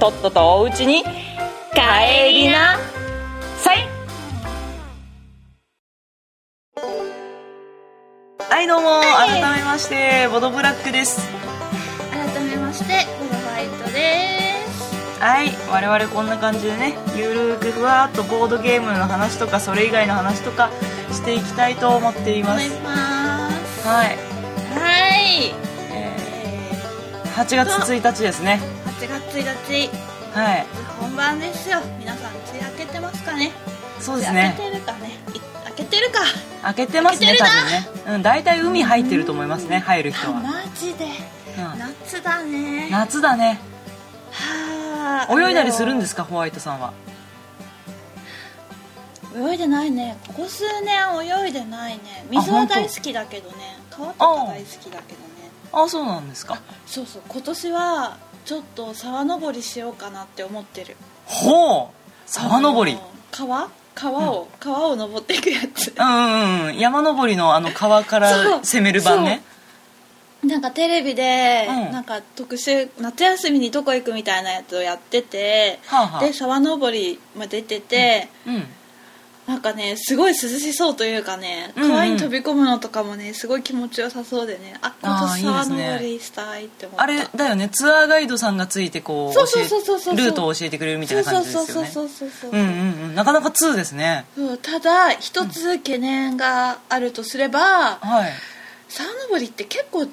[0.00, 2.76] とっととおうちに帰りな。
[3.58, 3.88] さい。
[8.50, 8.88] はいどうも。
[8.88, 9.40] はい。
[9.40, 11.20] 改めましてボドブラックです。
[12.10, 15.22] 改めましてボドホワイトです。
[15.22, 15.50] はい。
[15.70, 20.72] 我々こんな感じでねゆるーくふわーっとボードゲームの話とかそれ以外の話とか
[21.12, 23.86] していきたいと思っていまいます。
[23.86, 24.14] はい、は
[25.16, 25.54] い。
[25.92, 28.60] えー、8月1日ですね
[28.98, 29.90] 8月1日
[30.36, 30.66] はい。
[31.00, 31.78] 本番ですよ。
[31.98, 33.52] 皆さん梅雨明けてますかね。
[34.00, 34.56] そうですね。
[34.58, 35.08] 梅雨明けてるかね。
[35.34, 36.20] い明けてるか。
[36.62, 37.88] 開けてますね多分ね。
[38.14, 41.04] うん大体海入ってると思いますね入る人あは、マジで。
[41.04, 41.08] う
[41.76, 42.88] ん、夏だね。
[42.90, 43.60] 夏だね。
[44.32, 45.40] はあ。
[45.40, 46.92] 泳いだりするんですかホワイトさんは？
[49.36, 50.18] 泳いでないね。
[50.26, 50.98] ここ数年
[51.44, 52.26] 泳いでないね。
[52.30, 53.78] 水は大好きだけどね。
[53.90, 55.50] 川とか大好きだけどね。
[55.72, 56.60] あそうなんですか。
[56.86, 57.22] そうそう。
[57.28, 58.16] 今年は
[58.48, 60.96] ちょっと沢登りしようかなって思ってる。
[61.26, 62.96] ほう沢登り。
[63.30, 63.68] 川？
[63.94, 65.92] 川を、川を登っていくやつ。
[65.94, 66.78] うんうんうん。
[66.78, 69.42] 山登りのあの川から攻める版ね。
[70.42, 71.92] なんかテレビで、うん。
[71.92, 76.20] なんか特集夏休みにどこ行くみたいなやつをやってて、はあはあ。
[76.20, 78.66] で沢登りも出てて、うん
[79.48, 87.02] なんかねすごい涼しそうというかね川に飛び込むのとかもねすごい気持ちよさそうでねあ今あー年沢登りしたいって思った。
[87.02, 87.70] あれだよね。
[87.70, 91.88] ツアーガイドさんがついてこうルートを教えてくれるみたいな感じですよね。
[91.88, 92.56] そうそうそうそうそうう。
[92.56, 93.14] んうんうん。
[93.14, 94.26] なかなか2ですね。
[94.60, 98.32] ただ一つ懸念があるとすれば、はい。
[98.88, 100.06] 沢登りって結構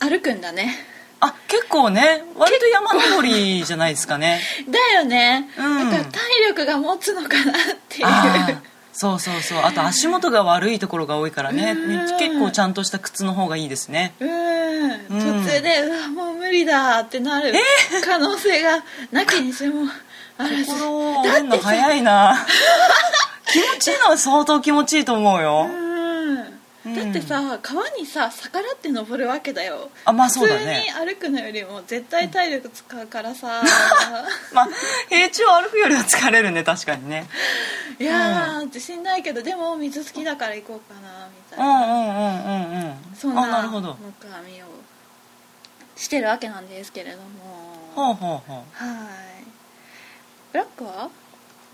[0.00, 0.74] 歩くんだね。
[1.20, 2.24] あ結構ね。
[2.36, 4.40] 割と山登りじゃないですかね。
[4.68, 5.90] だよね、うん。
[5.90, 7.54] だから体力が持つのかなっ
[7.88, 8.06] ていう
[8.94, 9.58] そうそうそう。
[9.58, 11.72] あと足元が悪いところが多いからね。
[11.72, 12.18] うん。
[12.18, 14.14] 結構ちゃんとした靴の方がいいですね。
[14.20, 14.30] うん。
[14.30, 15.42] うん。
[15.44, 17.52] 途中でうわもう無理だってなる
[18.04, 19.88] 可能性がなきにしも
[20.38, 20.64] あらず。
[20.66, 22.46] 心を折れるの早いな。
[23.52, 25.68] 気持ちいいのは相当気持ちいいと思うよ。
[25.70, 25.83] うん
[26.94, 29.90] だってさ川にさ逆らって登るわけだよ。
[30.04, 30.84] あまあそうだね。
[30.86, 33.62] 普通に歩くのよりも絶対体力使うからさ。
[34.52, 34.68] まあ
[35.08, 37.26] 平地を歩くよりは疲れるね確かにね。
[37.98, 41.66] いやー自信ないけどでも水好きだから行こうかなみたいな。
[41.66, 43.96] うんうんうんうんうんそんなあなるほど。
[44.00, 44.66] 目論みを
[45.96, 47.24] してるわけなんですけれども。
[47.94, 48.84] ほうほうほう。
[48.84, 49.44] はい。
[50.52, 51.08] ブラックは？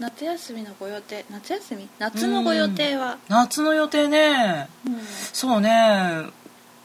[0.01, 1.87] 夏休みのご予定夏休み？
[1.99, 3.19] 夏のご予定は？
[3.29, 4.67] 夏の予定ね。
[4.87, 4.99] うん。
[5.33, 6.25] そうね。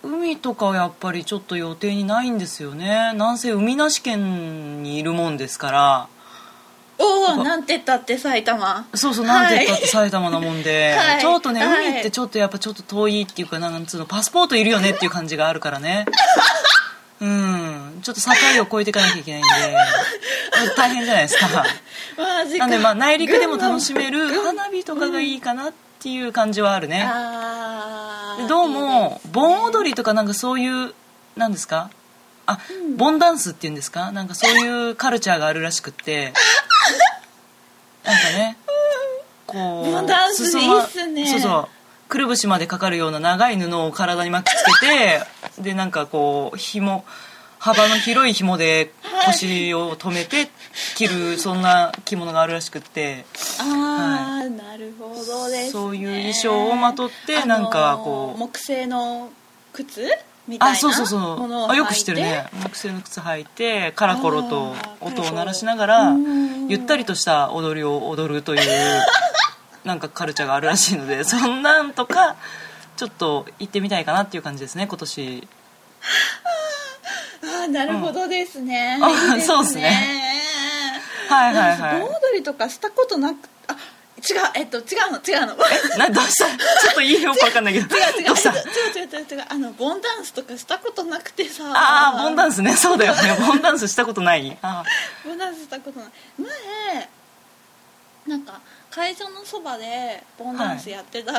[0.04, 3.14] 海とかはやっぱりちょっと予定にないんですよね。
[3.14, 6.08] なんせ海なし県にいるもんですから。
[6.98, 8.86] おおなんて言ったって埼玉。
[8.94, 11.22] そうそうなんて言ったって埼玉なもんで、 はい。
[11.22, 11.90] ちょっとねはい。
[11.92, 16.06] 海ってちょっとやっぱちょっと遠いっていうかなんつうのパスポートいるよねっていう感じがあるからね
[17.22, 18.00] うん。
[18.04, 18.30] ちょっと境
[18.64, 19.78] を越えていかなきゃいけないんで。
[20.76, 21.48] 大変じゃないですか。
[22.58, 27.08] なんでまあ内陸でも楽しめる花火とかがいいかなっていう感じはあるね。
[28.50, 30.94] どうも盆踊りとかなんかそういう
[31.38, 31.90] なんですか？
[32.48, 32.98] あ、うん。
[32.98, 34.12] 盆ダンスっていうんですか？
[34.12, 36.34] なんかそういうカルチャーがあるらしくって。
[38.04, 38.58] なんかね
[39.48, 41.28] こう盆ダンス裾いいっすね。
[41.32, 41.70] そうそう
[42.08, 44.88] くるぶしまでかかるような長い布を体に巻きつけ
[45.58, 47.04] てでなんかこう紐
[47.60, 48.92] 幅の広い紐で
[49.26, 50.50] 腰を止めて
[50.96, 53.26] 着るそんな着物があるらしくって。
[53.60, 59.32] ああ、なるほどです、ね、そういう衣装をまとってなんかこうあのー木製の
[59.74, 60.02] 靴
[60.48, 61.72] みたいなあそうそうそう。
[61.72, 62.46] あよく知ってるね。
[62.62, 66.68] 木製の靴履いてカラコロと音を鳴らしながらうん。
[66.68, 68.62] ゆったりとした踊りを踊るという
[69.86, 72.36] なんかカルチャーがあるらしいので そんなんとか
[72.98, 75.48] ちょっと行ってみたいかなっていう感じですね今年。
[77.44, 79.06] ああなるほどですね、うん。
[79.06, 80.24] あいいそうっすね。
[81.30, 82.00] はいはいはい。
[82.00, 83.38] 盆踊りとかしたことなく
[83.68, 83.76] あ違
[84.38, 85.56] うえっと違うの違うの。
[85.98, 86.46] などうした？
[86.48, 87.86] ちょっといいよくわかんないけど。
[87.96, 88.52] 違う違うどうした？
[88.52, 91.64] 違う違う違う違うあのボンダンスとかしたことなくてさ。
[91.74, 92.74] ああボンダンススね。
[92.76, 93.36] そうだよね。
[93.46, 94.58] ボンダンスしたことない？
[94.62, 94.84] あ
[95.24, 96.10] ボンダンスしたことない。
[96.40, 97.10] 前
[98.28, 98.60] なんか
[98.96, 101.34] 会場のそばでボンダンスやってた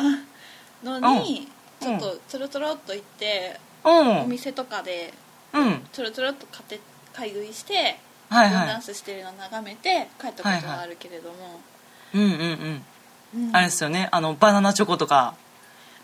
[0.84, 1.48] のに、
[1.80, 1.88] うん。
[1.88, 4.20] ちょっとつるつるっと行って、ーうん。
[4.24, 5.14] お店とかで
[5.54, 5.80] うん。
[5.90, 6.78] つるつるっと買って
[7.14, 7.98] 買い食いして
[8.28, 8.58] はいはい。
[8.58, 11.36] ボンダンスしてるのを眺めて帰ったことはあるけれども、
[12.12, 12.30] うんうん
[13.34, 13.48] うん。
[13.48, 13.56] うん。
[13.56, 14.10] あれですよね。
[14.12, 15.34] あのバナナチョコとか。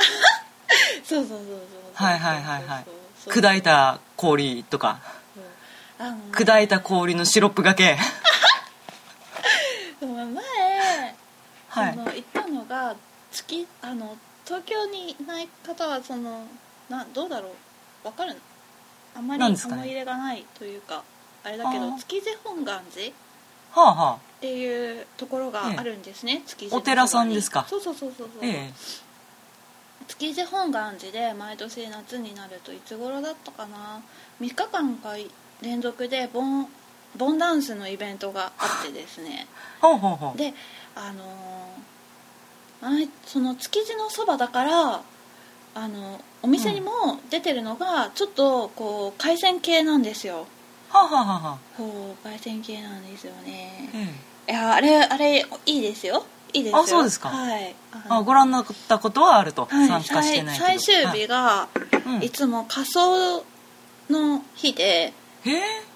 [1.04, 1.60] そうそうそうそう。
[1.92, 2.86] はいはいはいはい。
[3.26, 5.00] 砕いた氷とか。
[5.34, 5.44] そう。
[5.98, 7.98] あのね砕いた氷のシロップがけ
[10.00, 10.24] でも前、
[11.72, 11.94] はい。
[11.94, 12.94] その行ったのが
[13.30, 16.46] 月あの東京にいない方はその
[16.88, 18.06] などうだろう？
[18.06, 18.36] わかる？
[19.16, 19.56] あんまり思い
[19.88, 21.02] 入れがないというか
[21.44, 23.12] あれだけど築地本願寺っ
[23.72, 24.18] はあはあ。
[24.40, 27.64] ていうところがあるんですね、築地のそばにお寺さんですか？
[27.68, 28.72] そうそうそうそうそう、ええ。
[30.08, 34.02] 築地本願寺で毎年夏になるといつ頃だったかな
[34.40, 35.14] ？3日間か
[35.62, 36.66] 連続でボン
[37.16, 39.46] ボンダンスのイベントがあってですね。
[39.80, 40.38] ほうほうほう。
[40.38, 40.52] で
[40.94, 41.52] あのー
[42.82, 45.02] 前その築地のそばだから
[45.74, 46.90] あのお店にも
[47.30, 50.46] 出てるのがちょっとこう海鮮系なんですよ。
[50.90, 51.58] はあはあはあはあ。
[51.76, 53.88] こう海鮮系なんですよね。
[53.94, 54.08] え
[54.48, 54.52] え。
[54.52, 56.26] いやあれあれいいですよ。
[56.52, 56.78] いいですよ。
[56.80, 57.28] あそうですか。
[57.28, 57.74] はい。
[58.08, 59.88] ああご覧になったことはあると、はい。
[59.88, 62.22] 参加してない最最終日がはいうん。
[62.24, 63.44] いつも仮装
[64.10, 65.12] の日で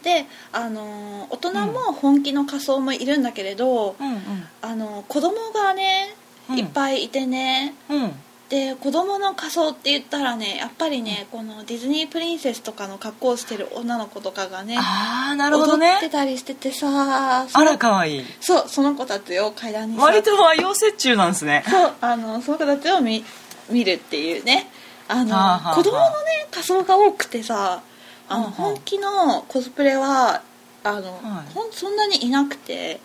[0.03, 4.23] であのー大人も本気の仮装もいるんだけれど、うん
[4.63, 6.15] あの子供がね
[6.49, 6.59] うん。
[6.59, 8.03] いっぱいいてね、うん。
[8.05, 8.13] うん
[8.49, 18.19] で子供の仮装って言ったらねやっぱりねこのディズニープリンセスとかの格好をしてる女の子とかがねああなるほど踊ってねたりしててさそあのらかわい。
[18.21, 21.65] いそうその子たちを階段にさ割と和洋折衷なんですね。
[21.67, 23.25] そうあのその子たちを見
[23.69, 24.71] 見るっていうね。
[25.09, 27.83] あの、子供のね仮装が多くてさ
[28.29, 30.43] あの、はあはあ本気のコスプレは
[30.85, 31.53] あの、はい。
[31.53, 33.01] ほんそんなにいなくて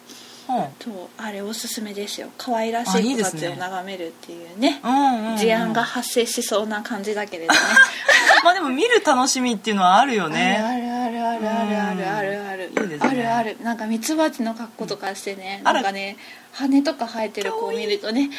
[0.50, 2.30] うんそうあれおすすめですよ。
[2.38, 4.82] 可愛らしあいい子たちを眺めるっていうね。
[4.84, 5.38] うんうんうん。
[5.38, 7.60] 事案が発生しそうな感じだけれどね。
[8.44, 10.58] まあでも見る楽しみっていうのはあるよね。
[10.58, 12.72] あるあるあるあるあるあるある。
[12.82, 13.10] いいですね。
[13.10, 13.58] あるある。
[13.62, 15.62] なんかミツバチの格好とかしてね。
[15.64, 15.76] あら。
[15.76, 16.18] なんかね
[16.54, 18.30] 羽とか生えてる子を見るとね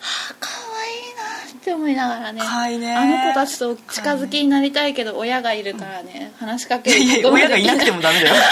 [0.00, 1.23] はあ可愛いな
[1.56, 2.40] って思いながらね
[2.78, 2.94] ね。
[2.94, 8.34] あの子たちと近づきになりたいけど親がいるからね話しかけるいやい親がいなくてもダメだよ。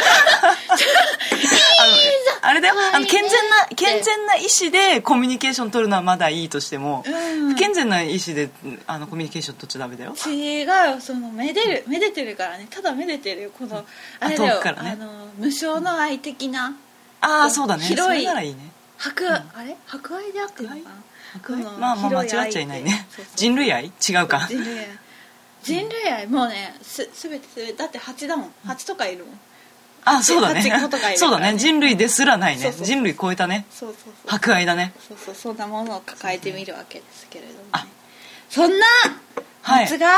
[1.83, 1.93] あの
[2.51, 7.49] あれだよあの健全な健全な意思でコミュニケーション取るのはまだいいとしても、うん。
[7.51, 8.51] 不健全な意思で
[8.87, 10.15] あのコミュニケーション取っちゃダメだよ。
[10.27, 12.67] 違うよそのめでるめでてるからね。
[12.71, 13.85] ただめでてるよこの
[14.21, 14.75] あれだよね。
[14.77, 16.77] あの無償の愛的な
[17.21, 17.85] ああそうだね。
[17.85, 18.71] 広いそれならいいね。
[18.97, 19.77] 博、あれ？
[19.87, 21.03] 博愛であってるのかな？
[21.79, 23.07] まあまあ間違っちゃいないね。
[23.37, 23.87] 人類愛？
[23.87, 24.47] 違うか。
[24.49, 24.87] 人類愛。
[25.63, 28.55] 人類愛もうねすすべてすべてだって蜂だもん。
[28.67, 29.41] 蜂とかいるもん。
[30.05, 30.61] あそうだね。
[30.61, 31.57] ハチ子とかいるそうだね。
[31.57, 32.73] 人類ですらないね。
[32.73, 33.67] 人類超えたね。
[33.71, 34.31] そうそうそう。
[34.31, 34.93] 博愛だね。
[35.09, 37.69] そうそうそんなものを抱えてみるわけですけれども、ね。
[37.73, 37.87] あ、
[38.51, 38.87] そんな
[39.63, 39.85] はい。
[39.85, 40.09] 夏が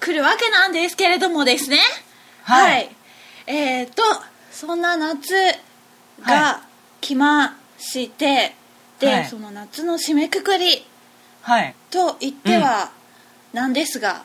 [0.00, 1.78] 来るわけなんですけれどもですね。
[2.44, 2.88] はい。
[3.46, 4.02] えっ、と
[4.52, 5.54] そんな夏は
[6.24, 6.62] が
[7.00, 8.54] 来まして、で、
[9.06, 9.24] はい。
[9.26, 10.84] その夏の締めくくり
[11.42, 11.74] はい。
[11.90, 12.90] と言っては
[13.52, 14.24] なんですが、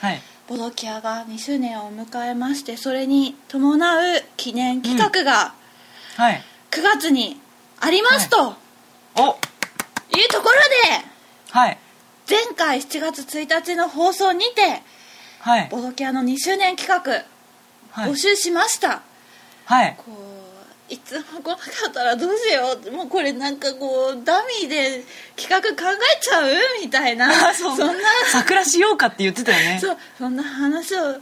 [0.00, 0.20] はい。
[0.48, 5.54] ボドキアが2周年を迎えましてそれに伴う記念企画が
[6.16, 6.42] はい。
[6.70, 7.40] 9月に
[7.80, 8.54] ありますと
[9.16, 9.38] お。
[10.16, 10.54] いうところ
[11.00, 11.04] で
[11.50, 11.78] はい。
[12.28, 14.82] 前回7月1日の放送にて
[15.40, 15.68] はい。
[15.70, 17.24] ボドキアの2周年企画
[17.90, 18.10] はい。
[18.10, 19.02] 募集しました、
[19.66, 19.94] はい。
[19.98, 20.41] こう
[20.92, 25.02] いつも来なかったらどうしようもうこれなんかこうダミーで
[25.36, 27.48] 企画考えちゃうみたいな。
[27.48, 27.94] あそんな。
[28.30, 29.78] 桜しようかって言ってたよね。
[29.80, 31.16] そうそんな話を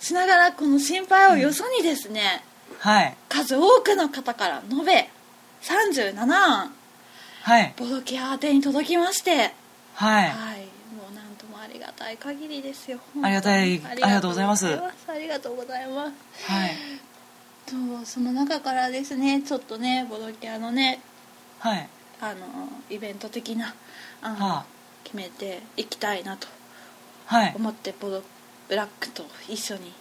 [0.00, 2.42] しながらこの心配をよそにですね、
[2.80, 3.16] はい。
[3.28, 5.08] 数多くの方から延べ
[5.62, 6.74] 37案
[7.42, 7.74] はい。
[7.76, 9.54] ボドキア宛てに届きまして。
[9.94, 10.30] はい。
[10.30, 12.98] はい、もうなんともありがたい限りですよ。
[13.22, 14.66] ありがたいありがとうございます。
[14.66, 16.50] ありがとうございます。
[16.50, 17.11] はい
[17.72, 21.00] とその中からですね、ちょっとね、ボドキャのね、
[21.58, 21.88] はい。
[22.20, 22.40] あの
[22.90, 23.74] イベント的な
[24.20, 24.64] 案をはあ。
[25.04, 26.46] 決めていきたいなと
[27.26, 27.52] はい。
[27.56, 28.22] 思って、ボド
[28.68, 29.92] ブラックと一緒に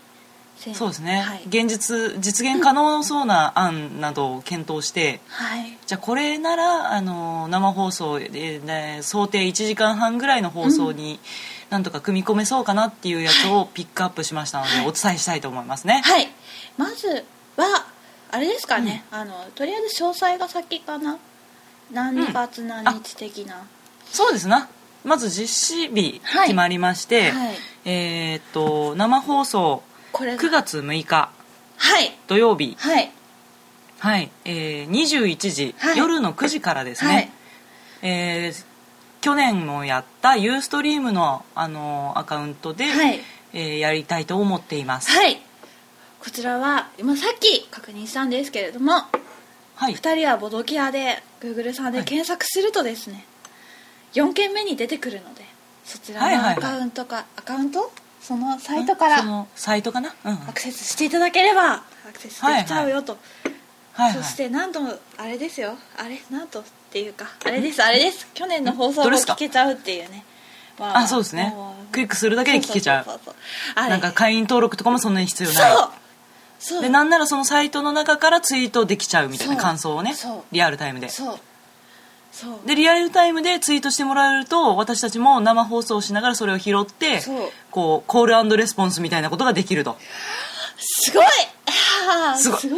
[0.73, 11.19] そうですね、はい、現実実現可能そうな案などを検討して、はい、じゃあこれならあの生放送で、ね想定1時間半ぐらいの放送に
[11.71, 16.03] なんとか組み込めそうかなっていうやつをピックアップしましたので、お伝えしたいと思いますね。
[16.05, 16.27] はい、
[16.77, 17.25] まず
[17.58, 17.86] は
[18.31, 21.17] あれですかね、あのとりあえず詳細が先かな。
[21.91, 23.67] 何月何日的な、
[24.05, 24.70] そうですな。
[25.03, 26.48] まず実施日はい。
[26.48, 27.55] 決まりまして、はい。
[27.86, 31.29] えーっと生放送これが9月6日。
[31.77, 32.17] はい。
[32.27, 32.77] 土曜日。
[32.79, 33.12] はい。
[34.00, 35.98] はい、えー、21時、はい。
[35.98, 37.29] 夜の9時からですね、はい。
[38.03, 38.65] えー
[39.22, 43.20] 去年もやったユーストリームの、あのアカウントで、はい。
[43.53, 45.41] えーやりたいと思っています、はい
[46.23, 48.93] こちらは今さっき確認したんですけれども
[49.75, 49.93] はい。
[49.93, 53.25] 2人はボドキアで Google さんで検索するとですね、
[54.13, 55.43] 4件目に出てくるので
[55.83, 56.55] そちらはいはいはい。
[56.55, 57.91] のアカウントか、アカウント？
[58.21, 60.13] そのサイトからそのサイトかな？
[60.23, 63.21] うんアクセスしていただければアクセスできちゃうよと、はい
[63.93, 64.79] はいそしてなんと
[65.17, 65.73] あれですよ。
[65.97, 66.21] あれ？
[66.29, 68.27] なんとっていうかあれですあれです。
[68.35, 70.23] 去年の放送も聞けちゃうっていうね。
[70.79, 71.55] まあそうですね。
[71.91, 73.43] クリックするだけで聞けちゃうそうそうそうそう。
[73.75, 73.89] あれ。
[73.89, 75.77] なんか会員登録とかもそんなに必要ない。
[75.77, 75.89] そう
[76.81, 80.13] でなんならそのサイトの中からツイートできちゃうみたいな感想をね。
[80.51, 81.09] リアルタイムで。
[81.09, 81.39] そう。
[82.31, 82.67] そう。
[82.67, 87.21] でリアルタイムでツイートしてもらえると私たちも生放送しながらそれを拾って
[87.71, 89.97] こうコールレスポンスみたいなことができると。
[90.77, 91.25] すごい。
[92.37, 92.59] すごい。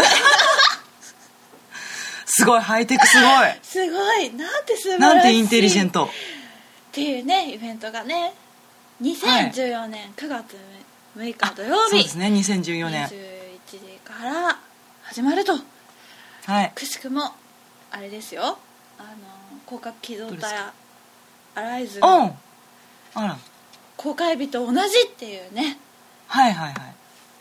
[2.25, 2.61] すごい。
[2.61, 3.27] ハイテクすごい。
[3.61, 4.33] すごい。
[4.33, 4.99] なんて素晴らしい。
[4.99, 6.05] なんてインテリジェント。
[6.05, 6.09] っ
[6.91, 8.33] ていうねイベントがね。
[9.01, 10.55] 2014年9月
[11.17, 13.32] 6日土曜日、そうですね2014年21
[13.79, 14.59] 時から
[15.03, 15.53] 始まると。
[16.45, 16.71] はい。
[16.75, 17.31] くしくも
[17.91, 18.57] あれですよ。
[18.97, 20.57] あの広角機動隊
[21.55, 22.01] アライズう。
[22.01, 22.05] ん
[23.15, 23.37] の
[23.97, 25.77] 公開日と同じっていうね。
[26.27, 26.95] はいはいはい。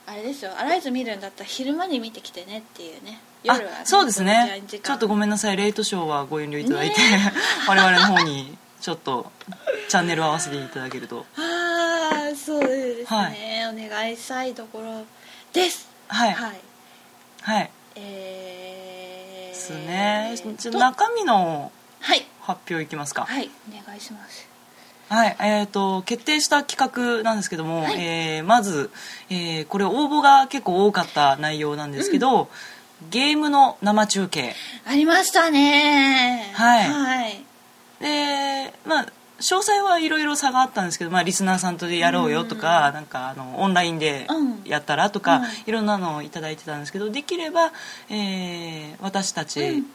[0.06, 0.52] あれですよ。
[0.58, 3.20] アライズ見るんだったら昼間に見てきてねっていうね。
[3.48, 4.62] あ夜は、ね、そうですね。
[4.68, 5.56] ちょっとごめんなさい。
[5.56, 7.32] レイトショーはご遠慮いただいて、ね。
[7.66, 9.30] 我々の方にちょっと
[9.88, 11.24] チャンネルを合わせていただけると。
[11.38, 15.04] ああそうですね、お願いしたいところ
[15.52, 16.32] ですはい。
[16.32, 16.60] はい。
[17.42, 17.70] はい。
[17.96, 20.34] えー、ですね。
[20.58, 22.26] じゃ中身のはい。
[22.40, 23.24] 発表いきますか。
[23.24, 23.50] はい。
[23.68, 24.48] お願いします。
[25.08, 28.00] はい、えー、と決定した企画なんですけども、はい。
[28.00, 28.90] えーまず、
[29.30, 32.48] えーこれ応募が結構多かった内容なんですけど、
[33.10, 34.54] ゲームの生中継。
[34.86, 36.50] ありましたね。
[36.54, 36.90] はい。
[36.90, 37.44] はい。
[38.00, 39.06] でまあ
[39.42, 45.44] 詳細はいろいろ差があったんですけど、まあ、リスナーさんとでやろうよとか,、なんかあのオンラインでうんやったらとか、うん。
[45.66, 47.72] いろんなのをいただいてたんですけどできれば、
[48.08, 49.86] えー私たうちん。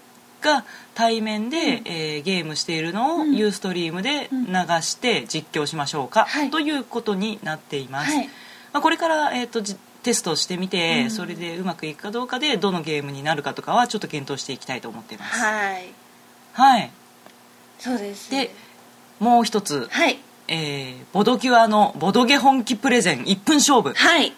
[0.41, 1.63] が対面で、うん。
[1.85, 3.35] えーゲームしているのをうん。
[3.35, 4.45] ユーストリームでうん。
[4.47, 8.25] 流して実況しましょうか、はいということになっています、はい。
[8.73, 11.11] まあ、これから、えー、とじテストしてみて、うん。
[11.11, 15.39] それでうまくいくかどうかでどのゲームになるかとかはちょっと検討していきたいと思っています。
[15.39, 15.93] はい。
[16.53, 16.91] はい。
[17.79, 18.29] そうです。
[18.31, 18.51] で
[19.19, 20.19] もう一つはい。
[20.47, 23.93] えーボドキュアのボドゲ本気プレゼン1分勝負。
[23.93, 24.33] はい。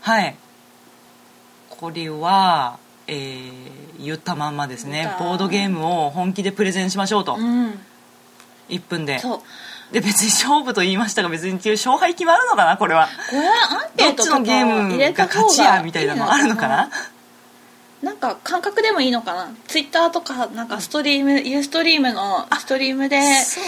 [0.00, 0.36] はい。
[1.68, 3.52] これは、えー
[4.04, 5.14] 言ったまんまですね。
[5.20, 7.78] ボードゲームを本気でプレゼンしましょうと、うん。
[8.68, 9.18] 1分で。
[9.20, 9.40] そう。
[9.92, 13.08] で別に勝負と言いましたが別に勝敗決まるのかなこれは。
[13.30, 16.90] これはどっちのゲームが勝ちやみたいなのあるのかな
[18.02, 19.50] なんか感覚でもいいのかな？
[19.68, 23.60] ツイッターとかなんかストリーム、ユーストリームのストリームでそ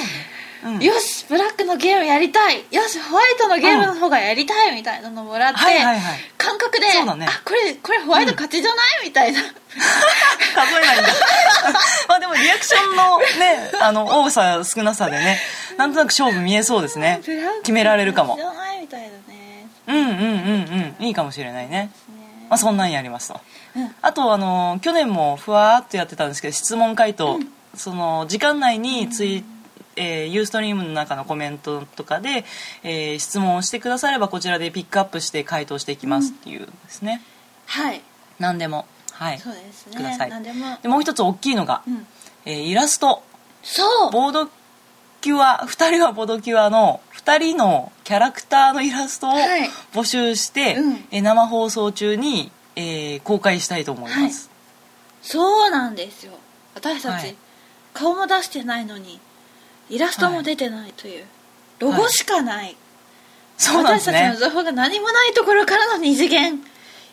[0.66, 2.64] うん、よしブラックのゲームやりたい！
[2.70, 6.18] よしホワイトのゲームの方がやりたいみたいなのもらって、はいはいはい。
[6.38, 7.26] 感覚で、ね。
[7.28, 9.40] あこれこれホワイト勝ちじゃない、みたいな。
[9.44, 9.50] 数
[10.78, 11.08] えないんだ。
[12.08, 15.38] まあでもリアクションのねあの多さ少なさでね
[15.76, 17.20] なんとなく勝負見えそうですね。
[17.62, 18.36] 決められるかも。
[18.36, 18.80] じゃない？
[18.80, 19.68] みたいだね。
[19.86, 21.04] うんうんうんうん。
[21.06, 21.90] いいかもしれないねね
[22.48, 23.40] まあ、そんなんやりますと
[23.76, 23.94] うん。
[24.02, 27.38] あとあの去年もふわーっとやってたんですけど質問回答、
[27.74, 29.44] その時間内にツイ、
[29.96, 32.44] えーユーストリームの中のコメントとかで、
[32.82, 37.22] えー質問をしてくださればこちらでピックアップして回答していきますっていうですね、
[37.66, 38.00] はい。
[38.38, 38.86] 何でも。
[39.12, 39.38] はい。
[39.38, 39.96] そうですね。
[39.96, 40.30] ください。
[40.30, 40.78] 何でも。
[40.82, 42.06] でもう一つ大きいのが、うん。
[42.44, 43.22] えーイラスト。
[43.62, 44.10] そう。
[44.10, 44.50] ボード
[45.24, 49.70] キュア2人はボードキュアの2人のキャラクターのイラストをはい。
[49.94, 50.92] 募集して、うん。
[51.10, 54.50] えー生放送中に、えー公開したいと思います、
[55.22, 56.32] そうなんですよ。
[56.74, 57.36] 私たち、はい。
[57.94, 59.18] 顔も出してないのに
[59.88, 61.24] イラストも出てないという、
[61.78, 62.76] ロゴしかない、
[63.56, 64.18] そうなんですね。
[64.18, 66.60] 私たちの情報が何もないところからの二次元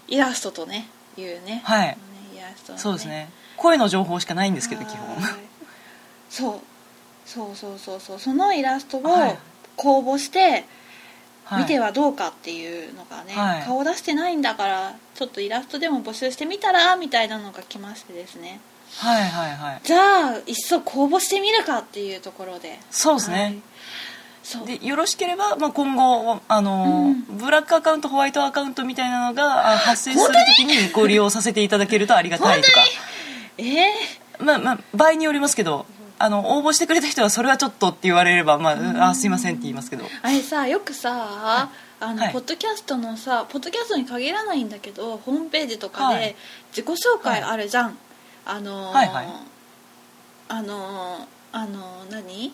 [0.09, 1.61] イラストとねいうね。
[1.63, 1.87] はい。
[1.87, 1.97] ね
[2.35, 3.29] イラストのそうですね。
[3.55, 5.15] 声の情報しかないんですけど基本。
[5.15, 5.33] はい。
[6.29, 6.70] そう
[7.25, 8.19] そうそうそうそう。
[8.19, 9.37] そのイラストをはい。
[9.77, 10.65] 公募して
[11.45, 11.63] はい。
[11.63, 13.63] 見てはどうかっていうのがね、はい。
[13.63, 18.59] 顔出してないんだからちょっとイラストでも募集してみたらみたいなのが来ましてですね。
[18.97, 19.81] はいはいはい。
[19.83, 22.79] じゃあいっそ公募してみるかっていうところで。
[22.89, 23.61] そうですね、はい。
[24.43, 24.67] そう。
[24.67, 30.89] でよろしければ、まあ、今後あの、ブラックアカウントホワイトアカウントみたいなのがあ発生するときに？
[30.91, 32.73] ご利用させていただけるとありがたいとか。
[33.57, 35.85] えー、まあまあ場合によりますけど
[36.23, 40.05] あの応募してくれた人はそれはちょっとって言われれば、まあ、あすいませんって言いますけど。
[40.21, 42.33] あれさよくさあの、はい。
[42.33, 46.19] ポッドキャストのさポッドキャストに限らないんだけどホームページとかはい。
[46.19, 46.35] で
[46.69, 47.97] 自己紹介あるじゃん、
[48.45, 49.27] あのーはいはい。
[50.49, 52.53] あのーあのー何？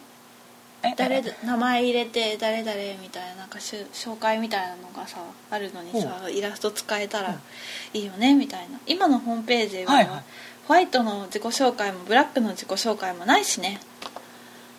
[0.84, 2.72] ええ誰え名前入れて誰々
[3.02, 5.18] みたいななんか紹介みたいなのがさ
[5.50, 7.36] あるのにさイラスト使えたら
[7.94, 8.80] いいよねみたいな。
[8.86, 10.24] 今のホームページは、はいはい
[10.68, 13.80] ホワイトの自己紹介もブラックの自己紹介もないしね。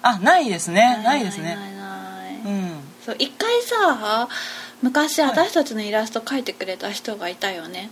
[0.03, 1.01] あないですね。
[1.03, 1.55] ないですね。
[1.55, 1.75] ないない。
[1.75, 2.71] ないうん。
[3.05, 4.29] そう一回さ
[4.83, 5.31] 昔はい。
[5.31, 7.91] 私たちのイラスト描いてくれた人がいたよね。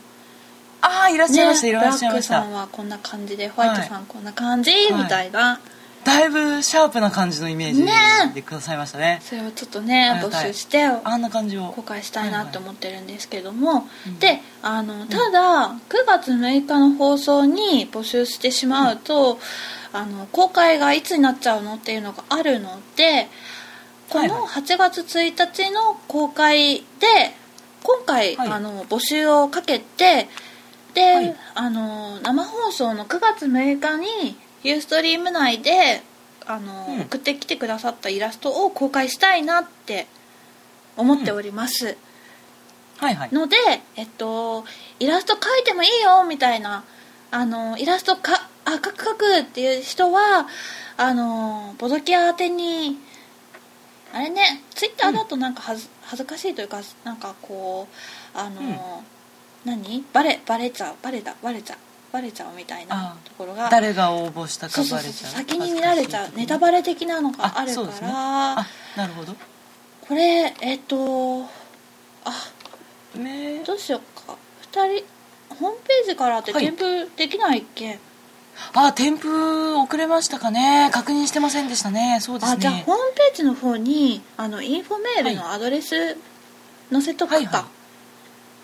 [0.83, 2.35] ああいらっしゃいました、いブらっしゃいました。
[2.35, 4.93] ラックさんはこんな感じでホワイトさんこんな感じ、い。
[4.93, 5.59] みたいな
[6.07, 7.93] だいぶシャープな感じのイメージね
[8.33, 9.19] でくださいましたね。
[9.23, 11.73] それをちょっとね募集してあんな感じを。
[11.73, 14.19] 公開したいなって思ってるんですけども、うん。
[14.21, 19.41] であのただ9月6日の放送に募集してしまうと、
[19.93, 23.27] あの公開がいつになっちゃうのっていうのがあるので
[24.09, 24.63] このはいはい。
[24.63, 26.85] 8月1日の公開で
[27.83, 28.49] 今回、はい。
[28.49, 30.29] あの募集をかけて
[30.95, 31.37] で、はい。
[31.57, 36.02] あの生放送の9月6日にユーストリーム内で
[36.44, 37.00] あの、うん。
[37.02, 40.08] 送ってきてくださったイラストを公開したいなって
[40.96, 41.96] 思っております、
[42.99, 43.28] はいはい。
[43.32, 43.56] ので、
[43.94, 44.64] えっと、
[44.99, 46.85] イラスト描いてもいいよみたいな
[47.30, 50.49] あのイラストかあ描く描くっていう人は
[50.96, 52.99] あのボドキア宛てに
[54.12, 57.87] あれねツイッターだとなんかはず恥ずかしいというかなんかこ
[58.35, 59.04] うあの、
[59.64, 60.04] 何？
[60.12, 60.94] バレバレちゃう？
[61.02, 61.78] バレだバレちゃう？
[62.16, 65.32] バレちゃうみたいなあところが誰が応募したかバレちゃう。
[65.32, 69.35] 先に見られちゃうネタバレ的なのがあるから、あなるほど。
[70.08, 71.44] これえっと
[72.25, 72.50] あ
[73.16, 73.62] ね。
[73.64, 74.35] どうしようか。
[74.73, 75.04] 2人
[75.56, 76.64] ホームページからってはい。
[76.64, 77.99] 添付できないっけ、
[78.73, 80.88] あ添付送れましたかね。
[80.94, 82.18] 確認してませんでしたね。
[82.23, 82.56] そうですね。
[82.56, 86.16] あじゃあホームページの方にあのインフォメールのアドレス
[86.90, 87.64] 載せとくか、はいはい。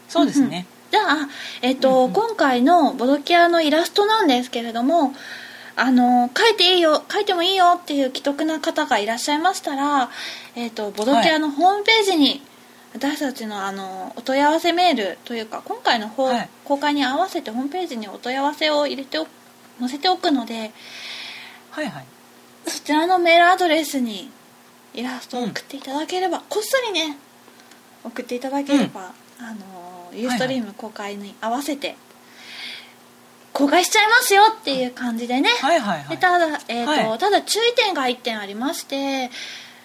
[0.08, 1.28] そうですね、じゃあ、
[1.62, 5.14] えっとうんうん今回のボドキアのイラストなんですけれども
[5.74, 10.10] あの書いていいよ書いてもいいよっていう既得な方がいらっしゃいましたら、
[10.54, 12.42] えっとボドキアのホームページに、
[12.94, 16.48] 私たちのあのお問い合わせメールというか今回の方、はい。
[16.64, 19.26] 公開に合わせてホームページにお問い合わせを入れてお
[19.80, 20.72] 載せておくので
[21.70, 22.04] はいはい。
[22.66, 24.30] そちらのメールアドレスに
[24.92, 27.16] イラストを送っていただければ、こっそりね
[28.04, 29.81] 送っていただければ、あの
[30.14, 31.96] ユーストリーム公開に合わせて
[33.52, 36.08] 公開しちゃいますよっていう感じでね、はいはいはい。
[36.08, 37.18] でただ、えーとはい。
[37.18, 39.30] ただ注意点が1点ありまして、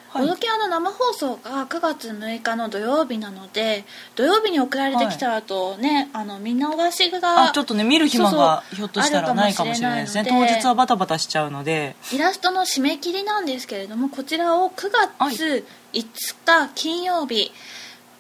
[0.10, 0.22] はい。
[0.22, 3.84] ボドキアの生放送が9月6日の土曜日なので
[4.16, 10.26] 土曜日に送られてきた後ね、あのみんなおがしがあちょっとね見る暇がひょっとしたらないかもしれないですね。
[10.26, 11.98] 当日はバタバタしちゃうので。
[12.14, 16.06] イラストの締め切りなんですけれどもこちらを9月5
[16.46, 17.52] 日金曜日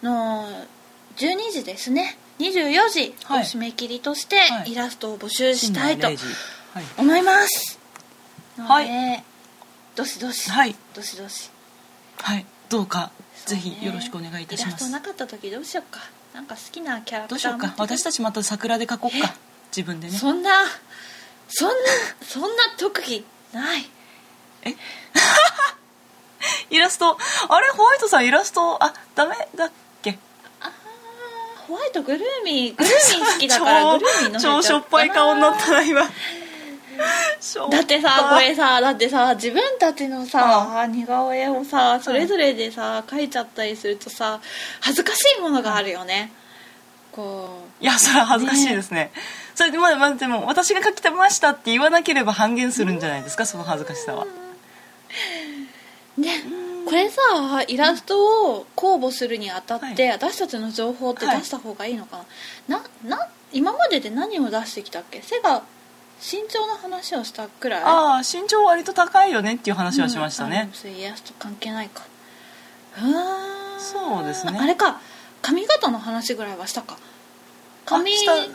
[0.04, 0.46] の
[1.18, 2.18] 12時ですね。
[2.40, 3.44] 24時をはい。
[3.44, 4.72] 締め切りとしてはい。
[4.72, 6.26] イラストを募集したいと深夜0時
[6.74, 6.86] はい。
[6.98, 7.80] 思います。
[8.58, 9.24] ので、はい。
[9.96, 10.76] どしどし、はい。
[10.94, 11.50] どしどし。
[12.22, 12.46] はい。
[12.70, 13.12] どうか
[13.46, 14.70] ぜひよろしくお願いいたします。
[14.70, 16.02] イラストなかった時どうしようか。
[16.34, 17.74] なんか好きなキャラクターどうしようか。
[17.78, 19.34] 私たちまた桜で描こうか。
[19.76, 20.14] 自分でね。
[20.14, 20.52] そんな
[21.50, 21.74] そんな
[22.22, 23.90] そんな特技ない。
[26.70, 27.18] イラスト。
[27.50, 27.70] あれ？
[27.72, 29.66] ホワイトさんイラストあダメだ。
[29.66, 29.72] っ
[31.68, 36.02] ホワイトグルーミーグルーミー好きだから グルーミーの超しょっぱい顔になったな今。
[37.70, 44.40] だってさこれさだってさ自分たちのさ似顔絵をさそれぞれでさ描いちゃったりするとさ
[44.80, 46.32] 恥ずかしいものがあるよね。
[47.12, 49.12] こいやそれは恥ずかしいですね。
[49.54, 54.26] それでまあまあでも私が書きましたって言わなければ半減するんじゃないですかその恥ずかしさは。
[56.18, 56.44] うね
[56.88, 57.22] これさ
[57.68, 62.24] イラストを公募するにあたって、私たちの情報って出した方がいいのか
[62.68, 65.22] な,、なな今までで何を出してきたっけ？
[65.22, 65.64] 背が
[66.20, 67.84] 身長の話をしたくらい？
[67.84, 70.54] ああ身長割と高いよねっていう話はしましたうん。
[70.54, 72.04] あねでもそれイラスト関係ないか。
[72.98, 74.58] うーんそうですね。
[74.58, 75.02] あれか
[75.42, 76.98] 髪型の話ぐらいはしたか？
[77.86, 78.12] 髪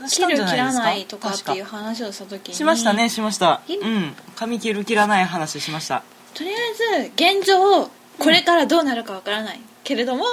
[0.09, 2.55] 切る切らないとかっていう話をした時に。
[2.55, 3.62] しましたねしました。
[3.68, 4.14] いうん。
[4.37, 6.03] 髪切る切らない話しました。
[6.35, 6.55] とりあ
[7.01, 10.25] えず現状これからどうなるかわからないけれども、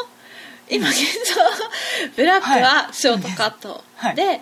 [0.69, 1.41] 今現状
[2.15, 4.15] ブラックはショートカット、はい。
[4.15, 4.41] で、はい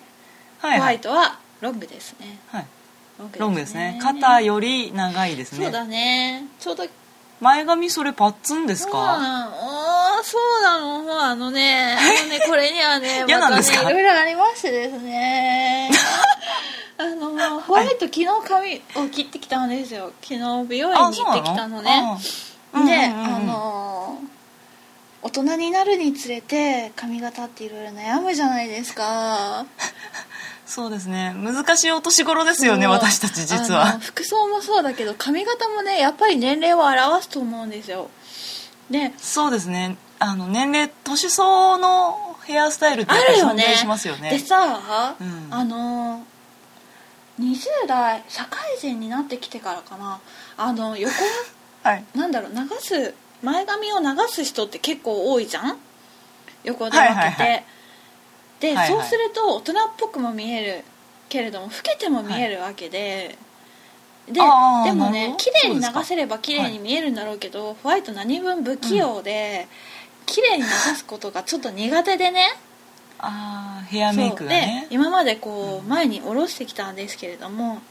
[0.61, 2.39] ホはい、ワイトはロングですね。
[2.51, 2.65] はい、
[3.37, 3.99] ロングですね。
[4.01, 5.63] 肩より長いですね。
[5.65, 6.45] そうだね。
[6.59, 6.85] ちょうど
[7.39, 8.93] 前髪それパッツンですか？
[9.19, 9.51] なの。
[9.51, 11.03] おーそうなの。
[11.03, 13.89] もうあのねあのねこれにはね 嫌またねなんですか？
[13.89, 15.91] いろいろありましてですね。
[16.99, 20.11] あのホワイト昨日髪を切ってきたんですよ。
[20.21, 22.17] 昨日美容院に行ってきたのね
[22.73, 24.19] で、あの
[25.21, 29.65] 大人になるにつれて髪型っていろいろ悩むじゃないですか。
[30.65, 31.33] そうですね。
[31.35, 38.09] 難しいお年頃ですよね私たち実あはの服装もそうだけど髪型もねやっぱり年齢を表すと思うんですよ。
[38.89, 39.97] でそうですね。
[40.19, 44.29] あの年齢年相のヘアスタイルって存在しますよね。
[44.29, 45.47] でさ、うん。
[45.51, 46.23] あの
[47.39, 50.19] 20代社会人になってきてからかな。
[50.57, 51.13] あの横
[51.87, 52.03] はい。
[52.15, 55.77] なんだろう流す前髪を流す人って結構多いじゃん？
[56.63, 57.63] 横で分けて、はいはいはい。
[58.59, 58.87] で、はいはい。
[58.87, 60.83] そうすると大人っぽくも見える
[61.29, 63.37] けれども老けても見えるわけで、
[64.31, 69.67] であーでもね綺麗に流せれば綺麗に見えるんだろうけど、ホワイト何分不器用で、
[70.25, 72.41] 綺麗に流すことがちょっと苦手でね。
[73.19, 74.87] ああヘアメイクがね。
[74.89, 77.81] 今までこう前に下ろしてきたんですけれども、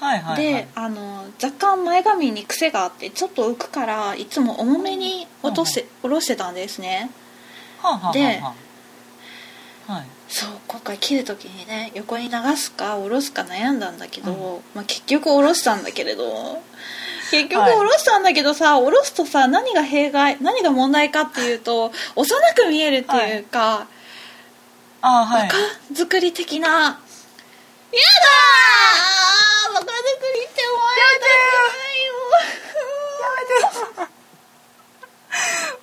[0.00, 7.10] はいはい、はい、であの若干前髪に癖があってちょっと浮くからいつも重めに落として下ろしてたんですね。
[7.78, 8.42] はあ、はあはあで
[9.86, 10.06] はい。
[10.28, 16.60] そう今回切る時にね横に流すか下ろすか悩んだんだけど、まあ、結局下ろしたんだけれど
[17.30, 23.86] 結局はい下ろしたんだけどさ、下ろすとさ何が弊害何が問題かっていうと幼く見えるっていうか、
[25.02, 25.42] ああはい。
[25.44, 25.56] 若
[25.94, 27.00] 作り的な
[27.92, 29.74] やだー。
[29.74, 29.92] 若作
[30.34, 31.28] りって思われたく
[31.76, 32.16] ないよ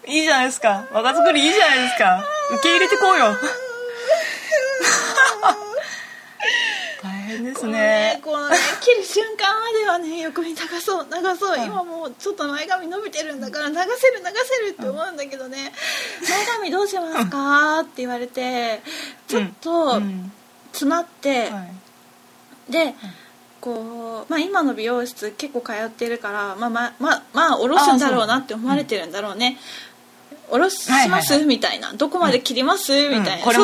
[0.07, 0.87] いいじゃないですか。
[0.91, 2.25] 若作りいいじゃないですか。
[2.51, 3.35] 受け入れてこうよ。
[7.01, 8.19] 大変ですね。
[8.23, 11.65] このね切る瞬間まではね横に流そう流そう、はい。
[11.65, 15.73] 今もうちょっと前髪伸びてるんだから流せる流せるって思うんだけどね、
[16.27, 18.81] 前髪どうしますかって言われて
[19.27, 20.31] ちょっとうん。
[20.73, 21.82] 詰まって、はい
[22.69, 22.93] で
[23.61, 29.57] こう、まあ、今の美容室結構通ってるからまあまあまあまあ下ろすんだろうなって思われてるんだろうね、
[30.49, 31.93] 下ろします、はいみたいな。
[31.93, 33.61] どこまで切ります、みたいな、こ言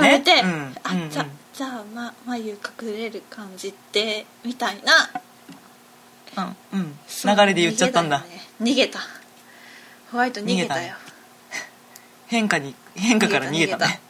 [0.00, 0.74] われて、うん。
[0.82, 2.58] あじゃじゃあ、ま、眉隠
[2.96, 4.78] れる感じってみたい
[6.36, 6.52] な。
[6.72, 6.98] うんうん。
[7.24, 8.24] 流れで言っちゃったんだ。
[8.60, 9.00] 逃げた。
[10.12, 10.94] ホワイト逃げたよ。
[12.26, 14.00] 変化に変化から逃げた逃げたね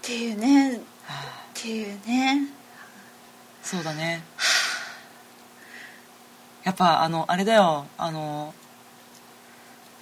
[0.00, 0.76] っていうね。
[0.76, 0.80] っ
[1.54, 2.59] ていうね
[3.62, 4.22] そうだね。
[6.64, 7.86] やっぱあのあれだよ。
[7.98, 8.54] あの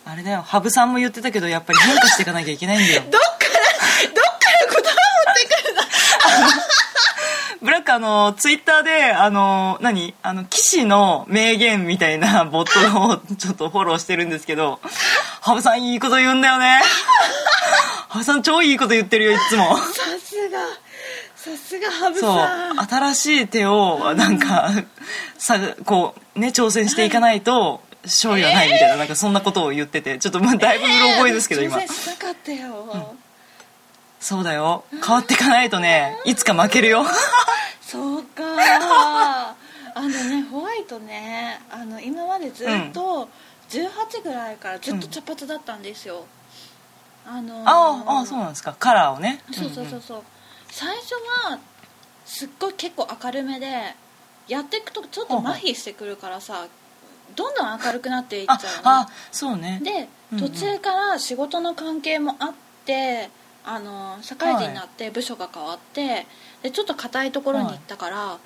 [0.07, 0.43] あれだよ。
[0.43, 3.03] 羽生さんも言ってたけどやっぱり変化していかなきゃいけないんだよ。
[3.11, 5.83] どっからどっから言葉持ってくるの？
[7.61, 10.15] ブラックあのツイッターであの何？
[10.23, 14.81] あの騎士の名言みたいな ボットをちょっとフォローしてるんですけど
[15.43, 16.81] 羽生さんいいこと言うんだよね。
[18.09, 19.77] 羽生さん超いいこと言ってるよいつも
[21.39, 24.71] さすが羽生そうさん新しい手をなんか
[25.39, 31.77] さこうね挑戦していかないと勝利はないみたいななんかそんなことを言っててちょっとまあだいぶうろ覚えですけど今。
[31.77, 33.17] 挑戦しなかったよ、
[34.19, 34.85] そうだよ。
[34.91, 37.05] 変わっていかないとねいつか負けるよ。
[37.83, 38.43] そうか。
[39.95, 43.29] あのねホワイトねあの今までずっと
[43.69, 46.25] 18ぐらいからずっと茶髪だったんですよ、
[47.27, 48.75] あのーああああそうなんですか。
[48.77, 49.41] カラーをね。
[49.53, 50.23] そうそうそうそう
[50.79, 51.15] 最初
[51.51, 51.59] は
[52.25, 53.67] すっごい結構明るめで
[54.47, 56.69] やっていくとちょっと麻痺してくるからさ
[57.35, 58.91] どんどん明るくなっていっちゃあうの。
[59.01, 59.81] あそうね。
[59.83, 60.51] でうんうん。
[60.53, 62.53] 途中から仕事の関係もあっ
[62.87, 63.29] て
[63.65, 66.27] あの社会人になって部署が変わって
[66.63, 68.39] でちょっと硬いところに行ったから、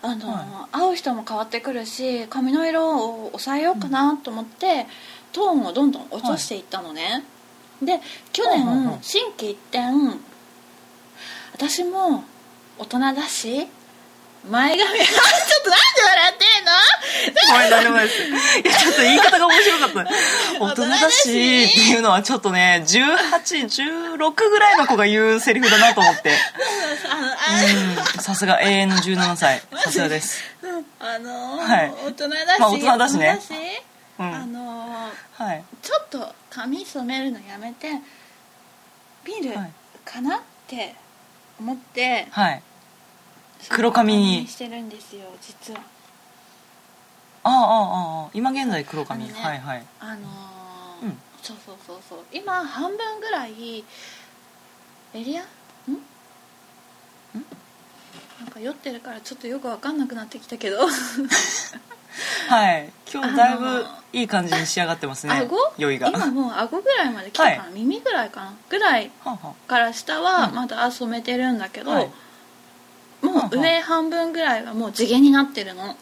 [0.00, 4.86] あのは会う人も変わってくるし髪の色を抑えようかなと思って、
[5.34, 7.22] トーンをどんどん落としていったのね、
[7.82, 8.00] で
[8.32, 8.98] 去年、はいはいはい。
[9.02, 10.18] 心機一転
[11.58, 12.22] 私も
[12.78, 13.66] 大人だし
[14.48, 16.72] 前髪 ちょっとなんで笑ってんの？
[17.52, 18.22] ごめん何でもないです。
[18.22, 20.10] いやちょっと言い方が面白かった。
[20.64, 26.30] 大人だしっていうのはちょっとね1816ぐらいの子が言うセリフだなと思って。
[27.50, 28.22] うん。
[28.22, 29.60] さすが永遠の17歳。
[29.82, 30.40] さすがです。
[30.62, 30.86] うん。
[31.00, 31.92] あのーはい。
[32.06, 33.40] 大人だし、まあ大人だしね。
[34.20, 34.34] うん。
[34.34, 35.64] あのーはい。
[35.82, 37.90] ちょっと髪染めるのやめて
[39.26, 39.72] 見るはい。
[40.04, 40.94] かなって
[41.60, 42.62] 思って、はい。
[43.68, 44.46] 黒髪に。
[44.46, 45.80] してるんですよ実は。
[47.44, 49.86] ああああ今現在黒髪、ねはいはい。
[50.00, 51.18] あのーうん。
[51.42, 52.18] そうそうそうそう。
[52.32, 53.84] 今半分ぐらい
[55.14, 55.42] エリア？
[55.42, 55.44] ん？
[55.44, 55.48] ん？
[58.40, 60.86] なんか酔ってるからちょっとよく分かんなくなってきたけど。
[62.48, 62.90] はい。
[63.12, 65.56] 今日だいぶいい感じに仕上がってますね顎？
[65.76, 66.08] 酔いが。
[66.08, 67.72] 今もう顎ぐらいまで来たかな、はい。
[67.74, 68.54] 耳ぐらいかな？
[68.70, 70.54] ぐらいはあはから下はうん。
[70.54, 72.10] まだ染めてるんだけど、はい。
[73.20, 75.96] もう上半分ぐらいはもう地毛になってるの。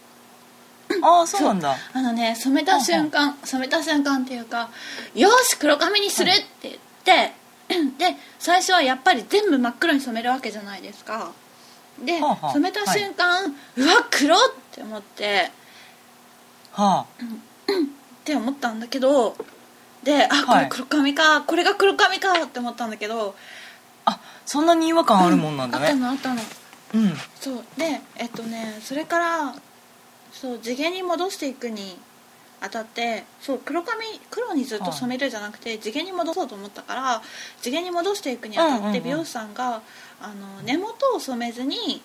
[1.03, 1.77] あああそうなんだ。
[1.95, 4.71] あのね染めた瞬間染めた瞬間っていうか
[5.15, 7.33] 「よし黒髪にする!」って言って
[7.99, 11.33] で最初はやっぱり全部真っ黒に染めるわけじゃないですか。
[12.05, 12.53] で、はあはあ。
[12.53, 14.39] 染めた瞬間、うわ黒っ
[14.71, 15.51] て思って。
[16.73, 17.07] は
[17.67, 19.37] って思ったんだけど
[20.03, 20.65] であこはい。
[20.65, 23.35] れ黒髪か、これが黒髪かって思ったんだけど
[24.05, 26.41] ああそんなに違和感あるもんなんだあったねのあったの。
[26.95, 27.13] うん。
[27.41, 27.65] そう。
[27.77, 29.55] でえっとねそれから
[30.33, 31.97] そう地毛に戻していくに
[32.61, 37.23] あたってそう黒髪黒にずっと染めるじゃなくて地毛に戻そうと思ったから
[37.61, 38.91] 地毛に戻していくにあたうんうんうん。
[38.91, 39.83] って美容師さんが
[40.21, 42.01] あの根元を染めずに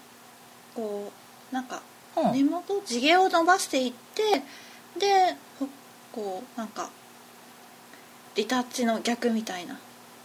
[0.75, 1.11] こ
[1.51, 1.81] うなんか
[2.17, 2.31] うん。
[2.33, 4.41] 根元地毛を伸ばしていって
[4.99, 5.67] でほ
[6.11, 6.89] こうなんか
[8.35, 9.79] リタッチの逆みたいな。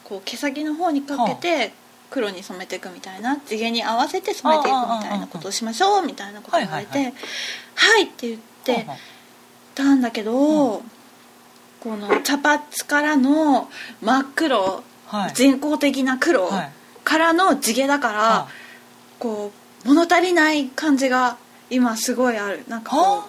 [0.04, 1.72] こう毛先の方にかけて
[2.10, 3.36] 黒に染めていくみたいな。
[3.38, 7.12] 地毛に合わせて染めていくみたいなことをしましょうみたいなことを言われて
[7.74, 8.86] 「はいって言って
[9.74, 10.82] たんだけど、
[11.80, 13.68] この茶髪からの
[14.00, 15.32] 真っ黒、はい。
[15.34, 16.70] 人工的な黒はい。
[17.02, 18.48] からの地毛だから、は
[19.18, 19.52] こ
[19.84, 21.36] う物足りない感じが
[21.68, 22.64] 今すごいある。
[22.68, 23.22] なんかこはう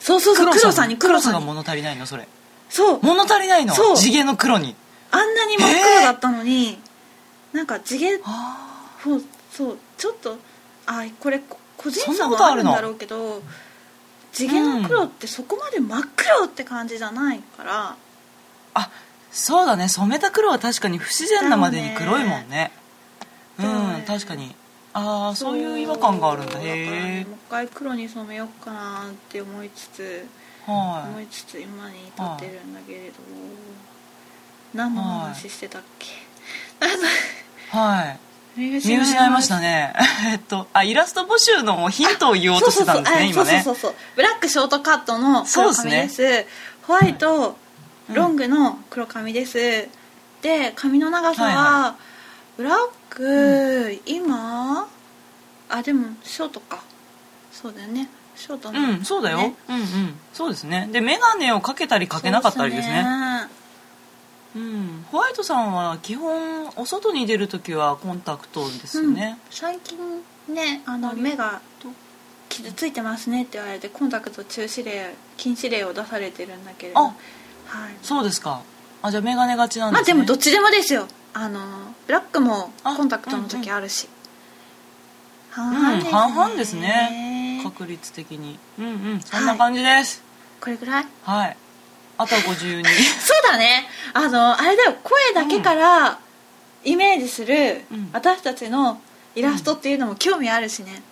[0.00, 0.52] そうそうそう。
[0.52, 1.34] 黒さに黒さに。
[1.34, 2.06] さが物足りないの？
[2.06, 2.28] それ。
[2.68, 3.00] そう。
[3.02, 3.74] 物足りないの？
[3.74, 3.96] そう。
[3.96, 4.74] 地毛の黒に。
[5.10, 6.78] あんなに真っ黒だったのに、
[7.52, 10.36] なんか地毛あそうそうちょっと
[10.86, 13.40] あこれこ個人差もあるんだろうけど
[14.32, 17.96] 地毛の黒ってそこまで真っ黒って感じじゃないから、
[18.74, 18.90] あ
[19.30, 19.88] そうだね。
[19.88, 22.72] 染めた黒は確かに不自然なまでに黒いもんね。
[23.58, 23.98] ね。
[24.00, 24.54] ん確かに
[24.98, 26.58] ああそういう違和感があるんだ。
[26.58, 30.26] へえねもう一回黒に染めようかなって思いつつ
[30.66, 33.14] は思いつつ今に至ってるんだけれど、
[34.72, 37.76] 何の話してたっけ、い。
[37.76, 38.18] はい
[38.58, 39.92] 見見失いましたね。
[40.32, 43.62] えっとあイラスト募集のヒントを言おうとしてたんですね今ね。
[43.62, 43.94] そうそうそうそう。
[44.16, 46.16] ブラックショートカットの黒髪です。
[46.16, 46.46] そうで
[46.86, 47.58] ホワイト、
[48.08, 48.14] うん。
[48.14, 49.88] ロングの黒髪です。
[50.40, 51.96] で髪の長さは、はいは
[52.56, 52.76] ブラッ
[53.10, 54.86] ク、今？
[55.68, 56.82] あでもショートか。
[57.52, 58.08] そうだよね。
[58.36, 59.54] ショートの、うんそうだよ、ね。
[59.68, 59.84] うんうん。
[60.32, 60.88] そうですね。
[60.92, 63.04] で眼鏡をかけたりかけなかったりですね。
[64.54, 69.52] うん、ホワイトさんは基本お外に出る時はコンタクトですよね、うん。
[69.52, 69.98] 最近
[70.48, 71.60] ねあの目が
[72.48, 77.00] 傷ついてますねって言われてコンタクト中止令禁止令を出されてるんだけれど。
[77.00, 77.14] あはい。
[78.02, 78.62] そうですか。
[79.02, 80.14] あじゃあ眼鏡がちなんまあですね。
[80.14, 81.06] でもどっちでもですよ
[81.38, 81.60] あの
[82.06, 84.08] ブラックもあコンタクトの時あるし、
[85.50, 85.82] 半うん。
[85.82, 87.60] 々ですね,、半々ですね。
[87.62, 88.58] 確率的に。
[88.78, 89.20] うんうん。
[89.20, 90.22] そんな感じです。
[90.62, 91.06] これぐらい？
[91.24, 91.56] はい、
[92.16, 92.84] あとは52
[93.20, 93.86] そうだね。
[94.14, 94.96] あのあれだよ。
[95.02, 96.18] 声だけから
[96.84, 98.08] イメージするうん。
[98.14, 98.98] 私たちの
[99.34, 101.02] イラストっていうのも興味あるしね、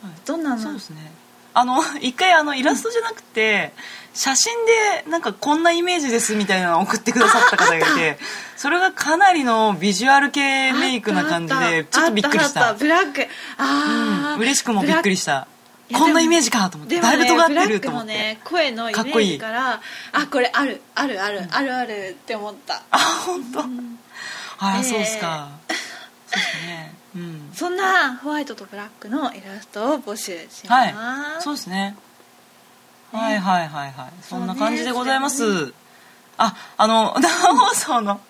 [0.00, 0.12] はい。
[0.24, 0.58] どんなの？
[0.62, 1.10] そうですね
[1.54, 3.72] あの一回あのイラストじゃなくて
[4.14, 4.54] 写真
[5.04, 8.18] でなんかこんなイメージですみたいなのを送ってくださった方がいて
[8.56, 12.74] それがかなりのビジュアル系メイクな感じでちょっとびっくりした。
[12.74, 13.22] ブラック。
[13.56, 15.48] ああ、うん、嬉しくもびっくりした。
[15.92, 19.80] こんなイメージかと思ってねだいぶ尖ってブラックると思って、もね声のイメージから
[20.12, 22.82] あこれあるあるある、あるあるって思った。
[22.90, 23.64] あ本当、あ
[24.58, 25.50] あ、ええそうですか。
[25.68, 27.50] そうですねうん。
[27.54, 30.94] そんなホワイトとブラックのイラストを募集しまはい。
[31.40, 31.96] す、そうですね。
[33.12, 34.12] はいはいはいはい。
[34.22, 35.74] そんな感じでございます、そう
[36.38, 38.20] ああの 生放送の。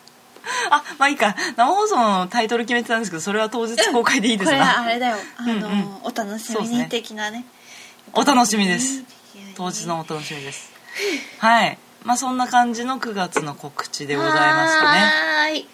[0.71, 1.37] あまあいいか。
[1.57, 5.17] 生放送のタイトル決めてたんですけどそれは当日公開でいいですこれはあかれだよ。
[5.37, 5.97] あの、うんうん。
[6.03, 7.45] お楽しみに的なね。
[8.15, 9.03] お楽しみです。
[9.55, 10.73] 当当日のお楽しみです。
[11.39, 11.79] はい。
[12.05, 14.99] まあそんな感じの9月の告知でございましたね。
[14.99, 15.69] はーい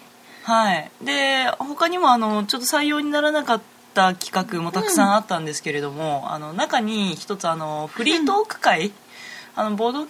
[0.47, 0.89] はい。
[1.01, 3.61] で他にもあのちょっと採用にならなかっ
[3.93, 8.93] た企画もたくさんあったんですけれども、あの中に一つあのフリートーク会、
[9.57, 10.05] あのボード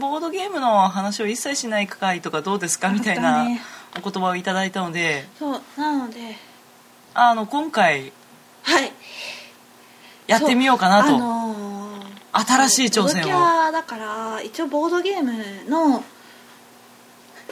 [0.00, 2.88] ボードゲームの話を一切しない会とかどうですか？
[2.88, 3.46] みたいあな
[3.98, 5.28] お言葉をいただいたので。
[5.38, 6.36] そうなので。
[7.12, 8.14] あの今回
[8.62, 8.92] はい。
[10.26, 11.72] やってみようかなと、あのー
[12.34, 13.02] 新しい挑戦を。
[13.02, 15.34] ボードキャだから一応ボードゲーム
[15.68, 16.02] の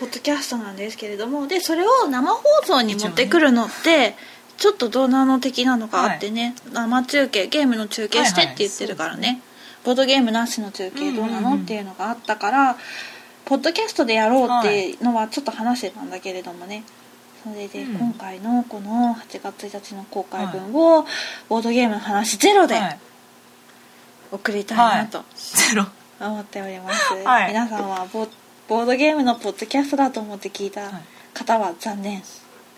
[0.00, 4.16] ポッドキャストなんですけれどもでそれを生放送に持ってくるのって、
[4.56, 9.42] ちょっとどうなの的なのがあってね、生中継ゲームの中継してって言ってるからね,、はいはい
[9.82, 12.76] ボードゲームなしの中継どうなの、うんうんうんっていうのがあったから
[13.46, 16.84] ポッドキャストでやろうっていうのはちょっと話してたんだけれどもね。
[17.42, 17.96] それでうん。
[17.96, 21.06] 今回のこの8月1日の公開分を
[21.48, 22.98] ボードゲームの話ゼロではい。
[24.30, 25.06] 送りたいはない。
[25.08, 25.86] と ゼロ。
[26.20, 27.48] 思っております、はい。
[27.48, 28.28] 皆さんはボ
[28.70, 30.92] ボードゲームのポッドキャストだと思って聞いたはい。
[31.34, 32.22] 方は残念。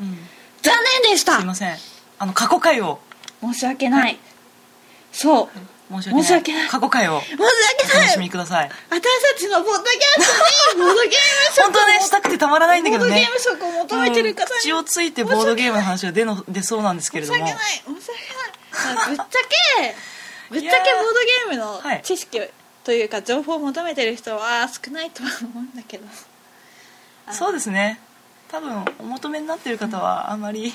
[0.00, 0.16] うん。
[0.62, 0.74] 残
[1.05, 1.37] 念でした！
[1.37, 1.76] すいません。
[2.18, 2.98] あの過去回を。
[3.42, 4.18] 申し訳ない、
[5.12, 5.48] そう。
[5.90, 6.22] 申し訳ない。
[6.22, 6.68] 申し訳ない。
[6.68, 7.20] 過去回を。
[7.20, 7.96] 申し訳ない。
[7.98, 8.70] お楽しみください。
[8.88, 11.14] 私たちのポッドキャストにボードゲーム
[11.57, 13.11] 色 本当はねしたくてたまらないんだけどね。
[13.11, 14.70] ボードゲーム色を求めてる方に。
[14.72, 17.46] うをついてボードゲームの話が出の出そうなんですけれども。
[17.46, 17.72] 申し訳ない。
[17.72, 19.09] 申し訳ない。
[19.12, 19.24] ぶっちゃ
[19.76, 19.94] け
[20.48, 22.40] ぶっちゃけボードゲームの知識
[22.85, 26.05] というか情報を求めてる人は少ないとは思うんだけど。
[27.31, 28.01] そうですね。
[28.53, 30.75] 多分お求めになってる方はあまり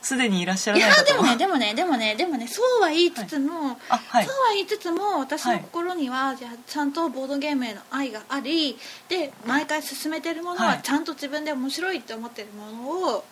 [0.00, 4.24] すでにいらっしゃらいないかとやでもねでもねでもねでもねそうは言いつつも、あはい。
[4.24, 8.78] そうは言いつつも私の心には、じゃあちゃんとボードゲームへの愛があり
[9.10, 10.82] で毎回進めてるものははい。
[10.82, 13.24] ちゃんと自分で面白いって思ってるものを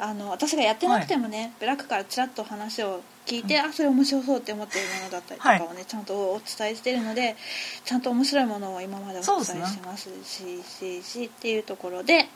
[0.00, 7.36] あの私がやってなくてもね、ブラックからちらっと話を聞いて、あそれ面白そうって思ってるものだったりとかをね、ちゃんとお伝えしてるので
[7.84, 12.26] ちゃんと面白いものを今までお伝えしてますしししっていうところで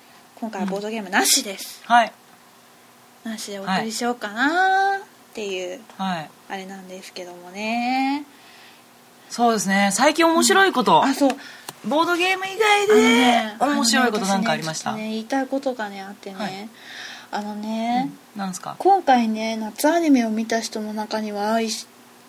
[0.40, 2.12] 今回はボードゲームなしです、はい。
[3.24, 6.30] なしでお送りしようかなっていう、はい。
[6.48, 8.26] あれなんですけどもね。
[9.30, 9.90] そうですね。
[9.92, 11.30] 最近面白いこと、あそう
[11.88, 16.68] ボードゲーム以外ねで面白いことなんかありました、私ねね言いたいことがねあってね、はい。
[17.34, 18.76] あのね、なんですか？
[18.78, 21.58] 今回ね夏アニメを見た人の中には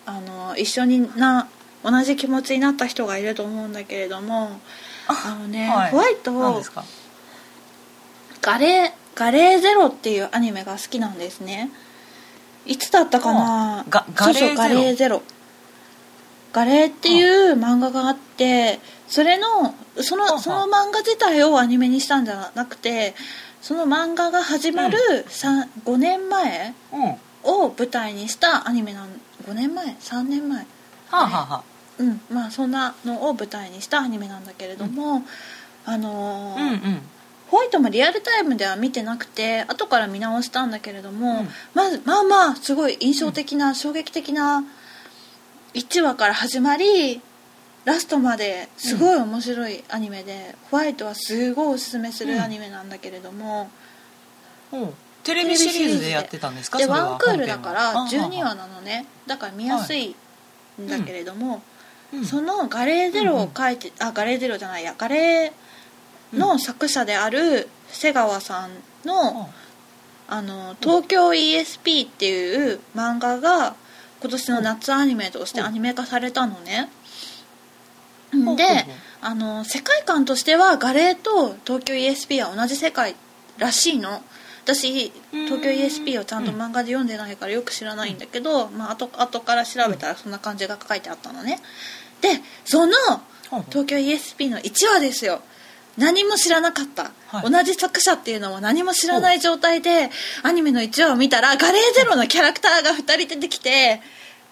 [0.06, 1.48] あの一緒にな
[1.82, 4.58] 同じ気持ちになった人がいると思うんだけれども
[5.06, 5.90] あのね、はい。
[5.90, 6.32] ホワイト
[8.40, 11.70] ガレーガレーゼロっていうアニメが好きなんですね。
[12.66, 13.84] いつだったかな？
[13.90, 15.22] ガガレーゼロ
[16.54, 23.14] ガレーっていう漫画があってそれのそはあのその漫画自体をアニメにしたんじゃなくて
[23.60, 26.74] その漫画が始まるさ5年前
[27.42, 29.08] を舞台にしたアニメなん
[29.44, 30.66] 5年前？3年前？
[31.10, 31.64] あ、はあはあ、
[31.98, 32.20] うん。
[32.30, 35.22] まあそんなのを舞台にしたアニメなんだけれども、
[35.84, 37.02] あのーうんうん。
[37.48, 41.48] ホワイトもリアルタイムでは見てなくて後から見直したんだけれども、うん。
[41.74, 44.64] まずまあまあすごい印象的な、衝撃的な
[45.74, 47.20] 1話から始まり
[47.84, 53.70] ラストまですごい面白いアニメで、ホワイトはすごいおすすめするアニメなんだけれども、
[54.72, 54.78] う。
[54.78, 56.78] んテレビシリーズでやってたんですか？
[56.78, 58.28] でワンクールだから本編は。
[58.28, 59.06] 12話なのね。
[59.26, 60.14] だから見やすい
[60.80, 61.62] んだけれども、
[62.12, 62.24] うん。
[62.24, 64.94] そのガレーゼロを書いて、あガレーゼロじゃないや。
[64.96, 68.70] ガレーの作者である瀬川さん
[69.06, 69.50] の,、
[70.28, 73.76] あの東京 ESP っていう漫画が
[74.24, 76.88] 今年の夏アニメとしてアニメ化されたのね、
[78.56, 78.86] で
[79.20, 83.16] あの世界観としてはガレーと東京 ESP は同じ世界
[83.58, 84.22] らしいの。
[84.64, 91.60] 私東京 ESP をちゃんと漫画で読んでないからよく知らないんだけど、まあ後後から調べたらそんな感じが書いてあったのね。
[92.22, 92.94] でその
[93.68, 95.42] 東京 ESP の1話ですよ
[95.96, 97.50] 何も知らなかった、はい。
[97.50, 100.10] 同じ作者っていうのも何も知らない状態で
[100.42, 104.00] アニメの1話を見たらガレーゼロのキャラクターが2人出てきて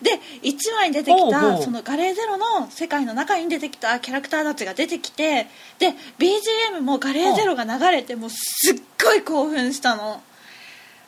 [0.02, 5.46] で1話に出てきたそのガレーゼロの世界の中に出てきたキャラクターたちが出てきて
[5.78, 10.22] で BGM もガレーゼロが流れてもうすっごい興奮したの。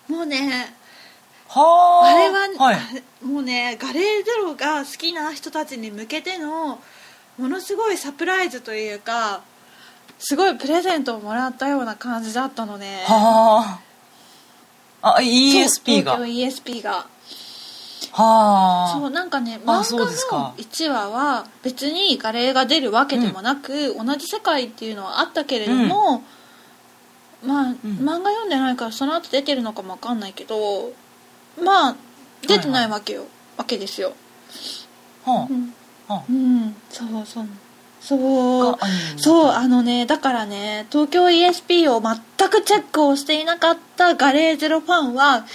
[0.09, 0.75] もうね
[1.49, 2.07] はあ。
[2.07, 3.25] あれは、はい。
[3.25, 6.79] もうねガレーゼロが好きな人たちに向けての
[7.39, 9.43] ものすごいサプライズというか
[10.19, 13.05] すごいプレゼントをもらったような感じだったのね。
[13.07, 13.81] は
[15.03, 15.17] あ。
[15.17, 16.19] あ ESP が。
[16.19, 17.07] ESP が。
[18.13, 18.99] はあ。
[18.99, 20.05] そうなんかねあ漫画
[20.39, 26.23] の1話は別にガレーが出るわけでもなく、同じ世界っていうのはあったけれども、
[27.45, 30.93] まあ、漫画読んでないからその後出てるのかもわかんないけど
[31.63, 31.97] まあ
[32.47, 34.15] 出てないわけよ、わけですよ
[35.25, 35.75] はうん。
[36.09, 36.15] あ。
[36.15, 36.77] はうん。
[36.89, 37.47] そうそう
[38.07, 38.77] そう。
[39.17, 39.51] そう。
[39.53, 45.47] あのねだからね東京 ESP を全くチェックをしていなかったガレーゼロファンは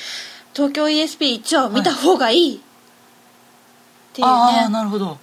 [0.53, 2.59] 東京 ESP1 話を見た方がいい、っ
[4.13, 4.33] ていうね。
[4.33, 5.19] ああなるほど。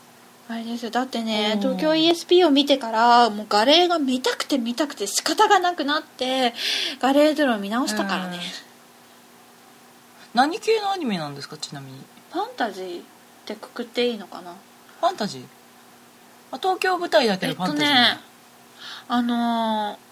[0.48, 0.92] あれですよ。
[0.92, 6.54] だってね東京 ESP を見てからもうガレーが見たくて見たくて仕方がなくなって
[7.00, 8.36] ガレーゼロを見直したからね。
[8.36, 8.42] うん。
[10.34, 11.98] 何系のアニメなんですかちなみに。
[12.32, 13.02] ファンタジーっ
[13.46, 14.54] てくくっていいのかな？
[15.00, 15.44] ファンタジー？
[16.52, 18.20] あ東京舞台だけえっとどファンタジー、ね
[19.08, 20.06] あのー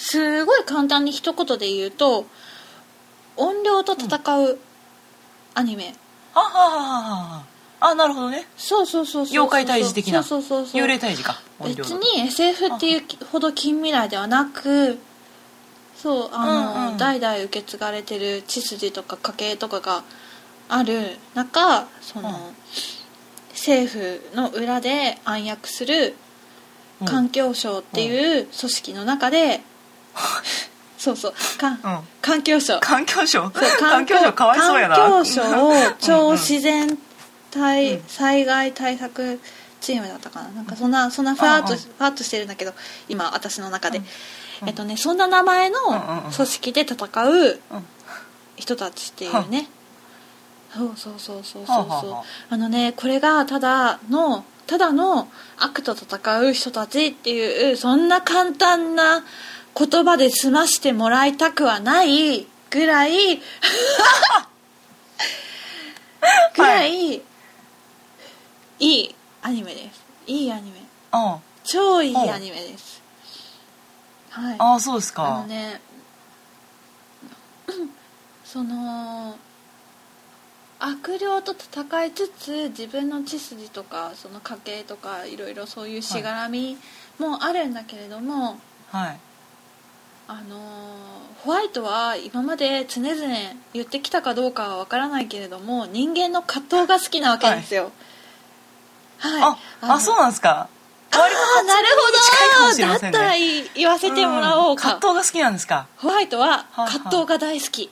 [0.00, 2.24] すごい簡単に一言で言うと
[3.36, 4.58] 音量と戦う
[5.54, 5.92] アニメ、
[6.34, 7.44] あはははは
[7.80, 8.46] あなるほどね。
[8.56, 10.22] そうそうそうそう妖怪退治的な。
[10.22, 10.82] そうそうそうそう。
[10.82, 11.40] 幽霊退治か。
[11.64, 14.98] 別に SF っていうほど近未来ではなく
[15.96, 16.96] そうあの、うんうん。
[16.96, 20.04] 代々受け継がれてる血筋とか家系とかが
[20.68, 22.34] ある中その、うん
[23.58, 26.14] 政府の裏で暗躍する
[27.00, 27.06] うん。
[27.06, 29.60] 環境省っていう組織の中で、
[30.98, 31.78] そうそうか、うん。
[32.20, 32.80] 環境省。
[32.80, 33.42] 環境省？
[33.42, 34.96] そう環境省かわいそうやな。
[34.96, 36.98] 環境省を超うんうん自然
[37.52, 38.04] 対、うん。
[38.08, 39.38] 災害対策
[39.80, 40.48] チームだったかな。
[40.48, 42.74] なんかそんなそんなファーっとああファとしてるんだけど
[43.08, 43.98] 今私の中で、
[44.62, 44.68] うん。
[44.68, 46.32] えっとねそんな名前のうんうんうん。
[46.32, 47.86] 組織で戦ううん
[48.56, 49.68] 人たちっていうね、
[50.74, 59.24] そうそうそうそうそうそう、はあはあのねこれがただのただの悪と戦う人たちっていうそんな簡単な
[59.74, 63.40] 言葉で済ましてもらいたくはないぐらい
[66.54, 67.22] ぐらい、い、
[68.80, 70.04] いアニメです。
[70.26, 70.82] いいアニメ。
[71.12, 73.00] あ超いいアニメです。
[74.30, 74.56] はい。
[74.58, 75.80] ああそうですあのかね
[78.44, 79.38] その
[80.80, 86.76] 悪霊と戦いつつ自分の血筋とかその家系とかいろいろそういうしがらみ
[87.18, 88.58] もあるんだけれども、
[88.92, 89.18] はい。
[90.28, 93.14] あのーホワイトは今まで常々
[93.72, 97.92] 言ってきたかどうかはわからないけれども人間の葛藤が好きなわけですよ。
[99.18, 99.42] はい、
[99.82, 100.68] あのあそうなんですか？
[101.12, 101.34] あーなる
[102.66, 103.12] ほしれませんね。
[103.12, 105.00] どだったらいい言わせてもらおうか、ん。
[105.00, 105.86] 葛藤が好きなんですか？
[105.96, 107.90] ホワイトははあ葛藤が大好き、うん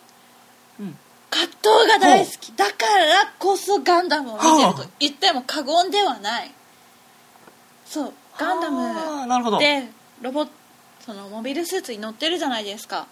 [1.37, 2.53] 葛藤が大好き。
[2.57, 4.74] だからこそガンダムを見てるはあ。
[4.74, 6.51] と言っても過言ではない。
[7.84, 8.12] そう。
[8.39, 9.89] ガンダあムで
[10.22, 10.47] ロボ
[11.01, 13.07] そのモビルスーツに乗ってるじゃないですか。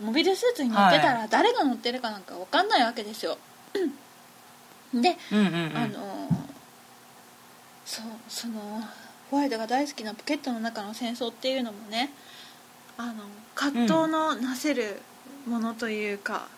[0.00, 3.36] モビルスーツに乗ってたら誰が乗ってるかなんか分かんないわけですよ。
[4.94, 5.76] で、うんうんうん。
[5.76, 6.28] あの
[7.84, 8.82] そうその
[9.30, 12.10] ホワイトが大好きなポケットの中の戦争っていうのもね
[12.96, 13.24] あの
[13.54, 15.00] 葛藤のなせる
[15.46, 16.48] ものというか、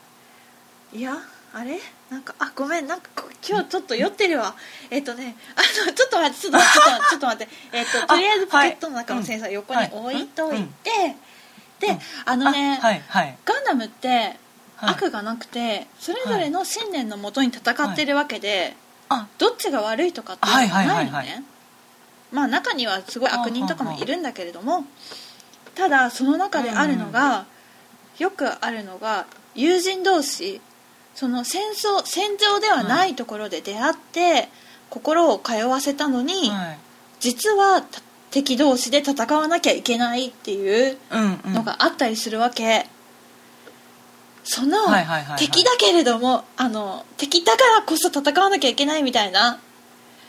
[0.93, 1.14] いや
[1.53, 1.78] あれ？
[2.11, 4.55] なんかあごめんなんかこ今日ちょっと酔ってるわ。
[4.91, 7.53] えっとねあのちょっと待ってちょっと待ってちょっと待って。
[7.53, 10.91] ちょっと待ってえっととりあえずポケットの中の戦争は横に置いといて、
[11.80, 11.99] で、うん。
[12.24, 12.80] あのね、
[13.45, 14.09] ガンダムって
[14.76, 14.91] はい。
[14.91, 18.74] 悪がなくてそれぞれの信念のもとに戦ってるわけで、
[19.09, 19.26] あ。
[19.39, 21.45] どっちが悪いとかっていうのはないのね。
[22.32, 24.84] まあ中にはすごい悪人とかもいるんだけれども
[25.76, 27.47] ただその中であるのが
[28.18, 30.61] よくあるのが友人同士
[31.17, 34.49] その戦争戦場ではないところで出会って
[34.91, 36.79] 心を通わせたのにはい。
[37.19, 38.01] 実はた
[38.31, 41.55] 敵同士で戦わなきゃいけないっていううんうん。
[41.55, 42.87] のがあったりするわけ、
[44.45, 45.39] そのはいはいはいはい。
[45.39, 49.59] 敵だけれどもあの敵だからこそ戦わなきゃいけないみたいな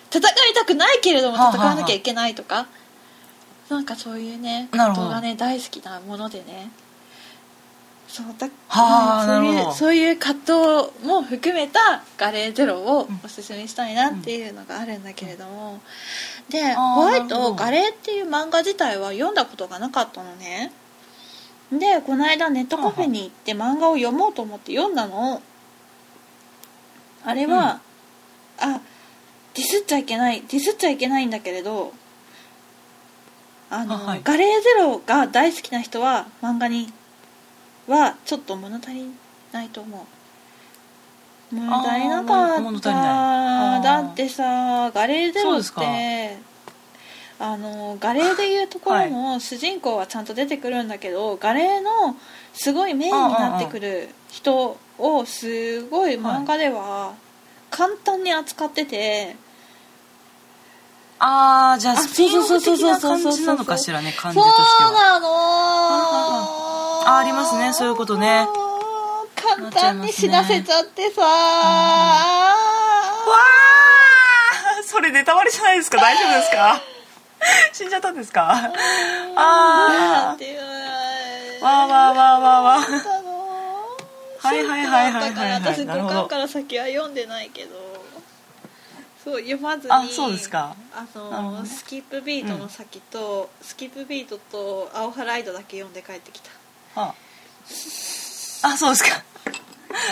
[0.10, 0.24] 戦い
[0.56, 2.68] たくないけれどもはあはあ戦わなきゃいけないとか、
[3.70, 6.72] なんかそういうね葛藤がね大好きなものでね
[8.08, 8.48] そうだ。
[9.26, 15.82] そういうそういう葛藤も含めた「ガレーゼロ」をおすすめしたいなっていうのがあるんだけれども、
[16.50, 20.72] でホワイト「ガレー」っていう漫画自体は読んだことがなかったのね。
[21.72, 25.42] でこの間ネットカフェに行って漫画を読もうと思って読んだの。
[27.26, 27.82] あれは、
[28.58, 28.80] あ
[29.54, 31.92] ディスっちゃいけないディスっちゃいけないんだけれど
[33.70, 34.22] あのあはい。
[34.24, 36.94] ガレーゼロが大好きな人は漫画に
[37.88, 39.12] はちょっと物足り
[39.52, 41.56] ないと思う。
[41.56, 43.82] 物足りなかった。
[43.82, 46.38] だってさガレーゼロって
[47.40, 52.18] あのガレーでいうところの主人公はちゃんと出てくるんだけど、ガレーの
[52.54, 57.14] すごいメインになってくる人をすごい漫画では
[57.70, 59.36] 簡単に扱ってて、
[61.20, 64.90] ああじゃああスピンオフ的な感じなのかしらね感じとしては。
[64.90, 66.77] そうなの
[67.08, 68.48] あありますねそういうことね。
[69.36, 72.54] 簡単に死なせちゃってさ、わあ
[74.84, 75.98] それネタバレじゃないですか？
[75.98, 76.82] 大丈夫ですか？
[77.72, 78.48] 死んじゃったんですか？
[78.48, 78.74] な
[79.36, 80.36] ああ
[81.64, 82.80] わあわあわあわあわあ
[84.40, 86.16] はいはいはいはいはいはい私なるほど。
[86.16, 87.88] 5巻から先は読んでないけど。
[89.24, 90.76] そう読まずにあそうですか。
[90.94, 91.68] あのね。
[91.68, 96.50] スキップビートの先と、スキップビートと青ハライドだけ読んで帰ってきた
[97.02, 97.14] あ。
[98.64, 99.24] あそうですか。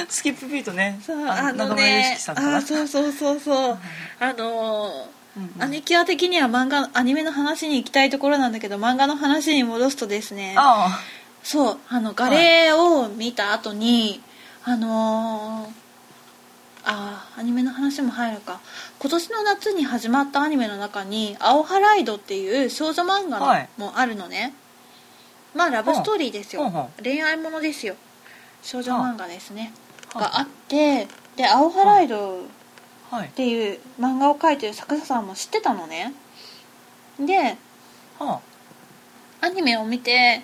[0.09, 0.99] スキップビートね。
[1.05, 3.77] そうああのねあそうそうそうそう。
[4.19, 5.07] あの
[5.37, 5.63] うんうん。
[5.63, 10.55] 兄貴は的には漫画アニメの話に行きたいところなんだけど漫画の話に戻すとですね。
[10.57, 10.99] あ
[11.43, 14.21] そうあのガレーを見た後に、
[14.63, 15.85] あのー
[16.87, 18.59] あーアニメの話も入るか。
[18.99, 23.39] 今年の夏に始まったアニメの中に「青ハライド」っていう少女漫画
[23.77, 24.53] もあるのね、
[25.55, 27.95] まあラブストーリーですよ、恋愛ものですよ。
[28.61, 29.73] 少女漫画ですね、
[30.13, 32.39] はあがあってで「青ハライド」
[33.23, 36.13] っていう漫画を描いてる作者さんも知ってたのね。
[37.19, 37.57] で
[38.19, 38.39] は
[39.41, 40.41] アニメを見て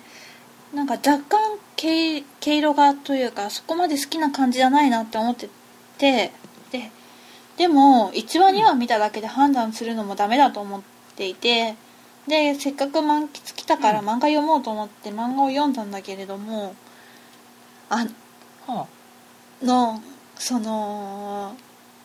[0.72, 5.48] なんか若干毛毛色がというかそこまで好きな感じじゃないなって思って
[5.98, 6.32] てで
[6.70, 6.90] で
[7.56, 10.82] でも1話2話見ただけで判断するのもダメだと思っ
[11.16, 11.74] ていて
[12.28, 14.08] でせっかく満喫来たからうん。
[14.08, 16.74] 漫画読もうと思って漫画を読んだんだけれども
[17.88, 18.06] あ
[18.66, 18.86] は
[19.62, 20.00] の
[20.36, 21.56] その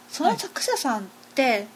[0.09, 1.05] その作者さんっ
[1.35, 1.67] て、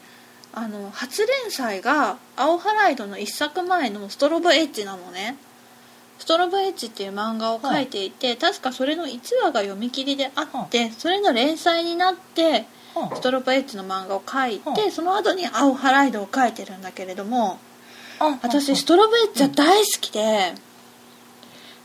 [0.53, 5.37] あの初連載が「青ハライド」の1作前の「ストロボエッジ」なのね。
[6.19, 12.99] ストロボエッジっていう漫画を描いていて、確かそれの1話が読み切りであって、それの連載になってあ。
[12.99, 14.91] はストロボエッジの漫画を描いて、はあ。
[14.91, 17.70] その後に「青ハライド」を描いてるんだけれどもあ
[18.41, 20.53] 私ストロボエッジは大好きで、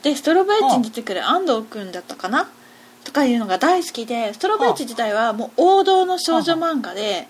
[0.02, 2.48] でストロボエッジに出てくる安藤君だったかな？
[3.04, 7.28] とかいうのが大好きでストロボエッジ自体はもう王道の少女漫画で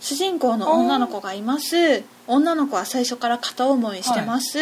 [0.00, 2.02] 主人公の女の子がいます。
[2.26, 4.58] 女の子は最初から片思いしてます、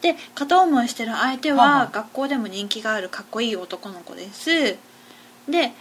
[0.00, 4.76] で片思いしてる相手は学校でも人気があるかっこいい男の子です。
[5.48, 5.72] で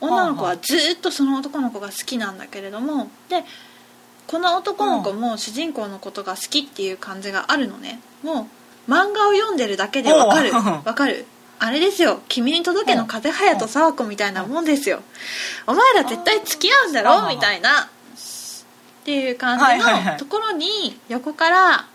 [0.00, 3.44] 女の子はずーっとその男の子が好きなんだけれどもで
[4.26, 8.00] この男の子も主人公のことが好きっていう感じがあるのね。
[8.22, 8.48] も
[8.88, 10.52] う漫画を読んでるだけでわかる。
[10.52, 11.26] わかる。
[11.58, 15.00] あれですよ「君に届け」の風早と沢子みたいなもんですよ。
[15.66, 17.28] お前ら絶対付き合うんだろ？
[17.28, 17.82] みたいな。
[17.82, 21.86] っていう感じのところに横から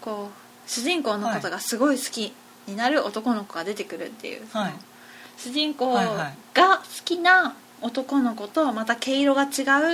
[0.00, 2.32] こう主人公のことがすごい好き
[2.66, 4.72] になる男の子が出てくるっていう、はい。
[5.38, 9.46] 主人公が好きな男の子とまた毛色が違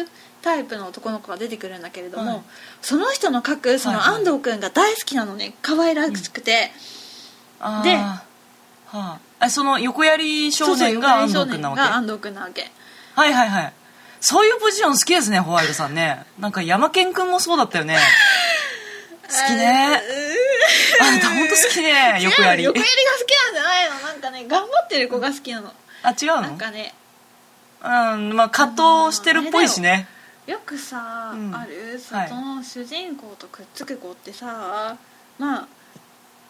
[0.02, 0.08] う
[0.42, 2.42] タイプの男の子が出てくるんだけれども、はい。
[2.82, 5.54] その人の描くその安藤君が大好きなのね。
[5.62, 6.70] 可愛らしくて、
[7.60, 8.22] あでーは
[8.92, 11.82] ああその横槍少年が安藤君なわけ？
[11.82, 12.70] が安藤君なわけ。
[13.14, 13.72] はいはいはい。
[14.20, 16.24] そういうポジション好きですねホワイトさんね。
[16.38, 17.96] なんか山健君もそうだったよね。
[19.28, 20.02] 好きね。
[21.00, 23.98] あんた本当好きね 横槍横槍が好きなんじゃないの？
[24.00, 25.72] なんかね頑張ってる子が好きなの。
[26.02, 26.40] あ違うの？
[26.42, 26.94] なんかね。
[27.82, 30.06] うんまあ葛藤してるっぽいしね
[30.50, 31.54] よくさ、うん。
[31.54, 32.30] あるそはい。
[32.30, 34.96] の主人公とくっつく子ってさ
[35.38, 35.68] まあ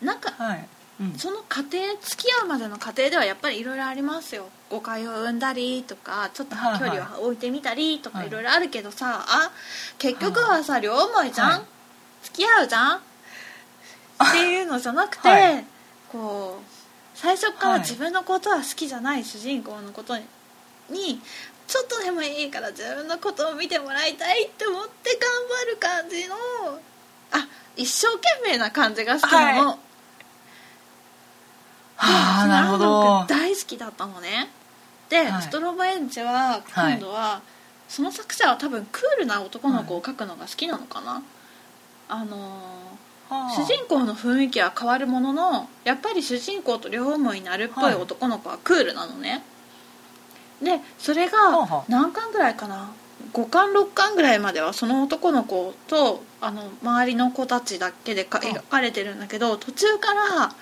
[0.00, 0.66] なんかはい、
[1.00, 4.48] うん、その過程付き合うまでの過程ではやっぱりいろいろありますよ。
[4.70, 8.30] 誤解を生んだりとかちょっとはいはい距離を置いてみたりとかはいい。
[8.30, 9.50] ろいろあるけどさ、あ
[9.98, 11.60] 結局はさ両思いじゃん、はい。
[12.22, 12.96] 付き合うじゃん？
[12.96, 13.00] っ
[14.32, 15.64] ていうのじゃなくて、はい。
[16.10, 16.64] こう
[17.14, 17.80] 最初からはい。
[17.80, 20.16] 自分のことは好きじゃない主人公のこと
[20.88, 21.20] に
[21.70, 26.34] ちょっとでもいいから自分のことを見てもらいたいって思って頑張る感じの
[27.30, 27.46] あ
[27.76, 29.78] 一生懸命な感じが好きなの、はい。
[31.96, 33.26] はあなるほ安ど。
[33.28, 34.50] 大好きだったのね。
[35.08, 35.42] で、はい。
[35.42, 37.40] ストロボエンチは今度は、
[37.88, 41.22] その作者は多分クールな男の子を描くのが好きなのかな、
[42.08, 42.98] あの
[43.28, 47.94] 主人公の雰囲気は変わるもののやっぱり主人公と両思いになるっぽい。
[47.94, 49.44] 男の子はクールなのね、
[50.62, 52.90] でそれが何巻ぐらいかな
[53.32, 60.54] ？5巻6巻ぐらいまではその男の子とあの周りの子たちだけで描かれてるんだけど途中からは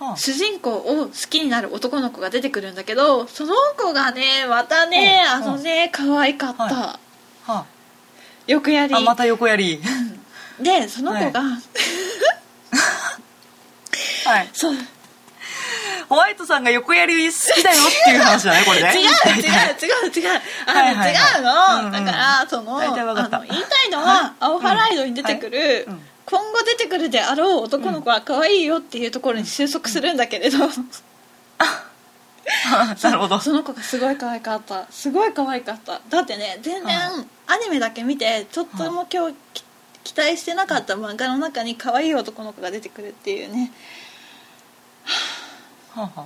[0.00, 0.16] あ。
[0.16, 6.98] 主人公を好きになる男の子が出てくるんだけどその子がねまたねうんあのね可愛かった、は
[7.44, 7.66] は
[8.46, 8.94] よくやり。
[8.94, 9.80] ああまた横槍
[10.60, 11.58] でその子が、は
[14.42, 14.50] い。
[14.52, 14.74] そう
[16.08, 18.88] ホワイトさんが横槍好きだよっていう話だねこれね。
[18.90, 19.50] 違う違う
[20.06, 20.40] 違う違う。
[20.66, 21.36] あの、はいはいはい。
[21.36, 21.92] 違うの、うんうん。
[21.92, 23.36] だからその大体わかった。
[23.38, 25.82] あの言いたいのは青ハライドに出てくる、はい。
[25.84, 26.00] うん。
[26.24, 30.64] 今後出てくるであろう男の子は可愛いよっていうところに収束するんだけれど、な
[33.10, 33.40] るほど。
[33.40, 34.86] その子がすごい可愛かった。
[34.90, 36.00] すごい可愛かった。
[36.08, 39.64] だってね全然はアニメだけ見てちょっとも今日き
[40.04, 43.72] 期待してなかった漫画の中に可愛い男の子が出てくるっていうね。
[45.04, 45.41] はあ
[45.94, 46.24] はあ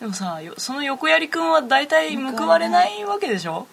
[0.00, 3.66] でもさよその横槍くんは大体報われないわけでしょ？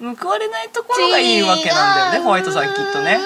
[0.00, 3.18] 報われないところがいいわけなんだよねホワイトさんきっとね。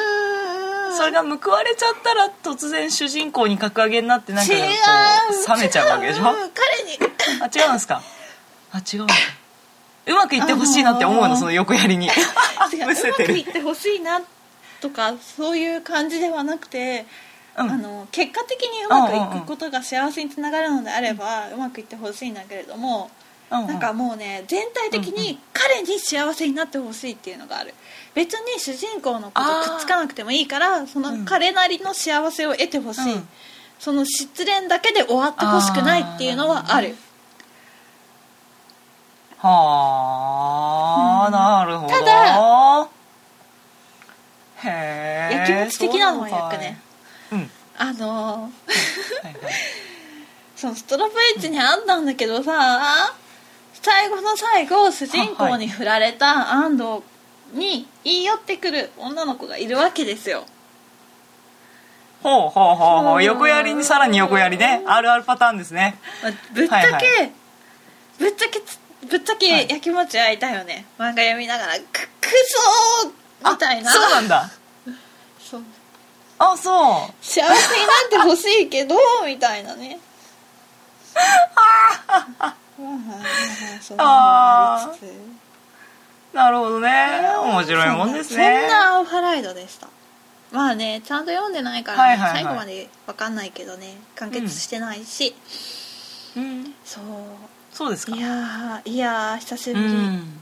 [0.97, 4.65] それが報われちゃったら突然主人公に格上げになってなんかこ違う。
[4.65, 6.23] う冷めちゃうわけでしょ？
[6.23, 6.35] 彼
[6.85, 6.99] に。
[7.43, 8.03] あ違うんですか？
[8.73, 9.07] あ違う
[10.07, 12.07] うまくいってほしいなって思うあのその横槍に。
[12.73, 14.23] 違ううまくいってほしいな
[14.81, 17.07] とかそういう感じではなくて、
[17.59, 17.71] うん。
[17.71, 23.11] あの結果的にうまくいくことが幸せにつながるのであれば、うまくいってほしいんだけれども、
[23.51, 23.67] うんうん。
[23.67, 27.75] なんかもうね全体的に彼に幸せになってほしいっていうのがある。
[28.15, 33.29] 別に主人公の子とくっつかなくてもいいからその彼なりの幸せを得てほしい、うん。
[33.79, 36.97] その失恋だけで終わってほしくないっていうのはある。
[39.39, 41.33] はあ、うん。
[41.33, 41.95] なるほど。
[41.95, 42.89] ただ
[44.63, 46.79] へえやきもち的なのはそうやくね。
[46.85, 46.90] うん
[47.83, 48.53] あの
[50.55, 53.11] そのストロボエッジにあったんだけどさ
[53.73, 57.03] ス最後の最後主人公に振られた安藤
[57.55, 60.45] に言い寄ってくる女の子がいるわけですよ。
[62.23, 63.19] ほうほうほうほそう。
[63.21, 64.83] う横やりにさらに横やりね。
[64.87, 65.99] あるあるパターンみね。
[66.23, 67.31] まあぶっちゃけ、はいは
[68.19, 68.79] ぶっちゃけつ
[69.09, 69.71] ぶっちゃけはい。
[69.71, 72.29] やきもち焼いたよね、漫画読みながらくく
[73.01, 73.91] そーみたいな。
[73.91, 74.51] あそうなんだ
[76.43, 77.25] あそう。
[77.25, 77.53] 幸せにな
[78.07, 80.01] ってほしいけど みたいなね。
[82.41, 82.55] あ
[84.89, 85.13] りつつ
[86.33, 87.21] なるほどね。
[87.43, 88.61] 面白いもんですね。
[88.63, 89.89] そんなアオハライドでした。
[90.51, 92.43] まあねちゃんと読んでないから、ねはいはいはい。
[92.43, 95.37] 最後まで分かんないけどね完結してないし、
[96.37, 96.75] うん。
[96.85, 97.05] そう。
[97.73, 98.17] そうですか。
[98.17, 99.93] いやーいやー久しうぶり。
[99.93, 100.41] ん。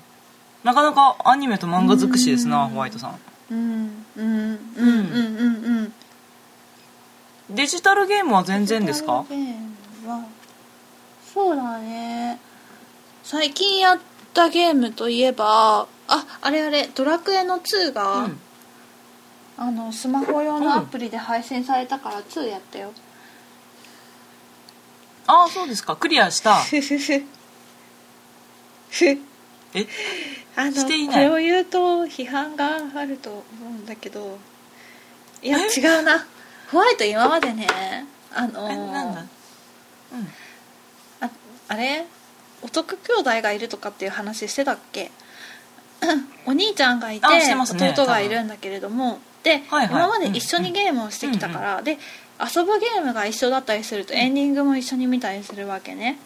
[0.62, 3.18] なかなかアニメと漫画尽くしですなうんホワイトさん。
[3.50, 4.26] うんうん。
[4.26, 4.60] うん。
[4.76, 5.06] うん。
[5.06, 5.64] うん。
[5.80, 5.94] うん。
[7.50, 9.24] デジタルゲームは全然ですか？
[9.30, 10.24] デジタルゲームは
[11.34, 12.38] そうだね。
[13.22, 13.98] 最近やっ
[14.34, 18.40] たゲームといえばああれあれ「ドラクエの2が」うん。
[19.60, 22.92] あのスマホ用のアプリで配信されたから2やったよ。
[25.26, 25.96] ああそうですか。
[25.96, 26.54] クリアした。
[26.56, 27.24] ふふふ
[28.90, 29.18] ふ
[29.74, 29.86] え？
[30.56, 34.38] あのしていこれを言うと批判があると思うんだけど
[35.42, 35.80] いやえ？
[35.80, 36.26] 違うな。
[36.70, 37.66] ホワイト今までね
[38.34, 39.20] あのえなんだ？
[39.20, 39.28] うん。
[41.20, 41.30] あ
[41.68, 42.06] あれ？
[42.62, 45.10] 男兄弟がいるとかっていう話してたっけ？
[46.46, 49.20] お兄ちゃんがいて、あしてますね弟がいるんだけれども。
[49.42, 49.86] で、はいはい。
[49.88, 51.98] 今まで一緒にゲームをしてきたから、で
[52.40, 56.18] 遊ぶゲームが一緒だったりするとエンディングも一緒に見たりするわけね。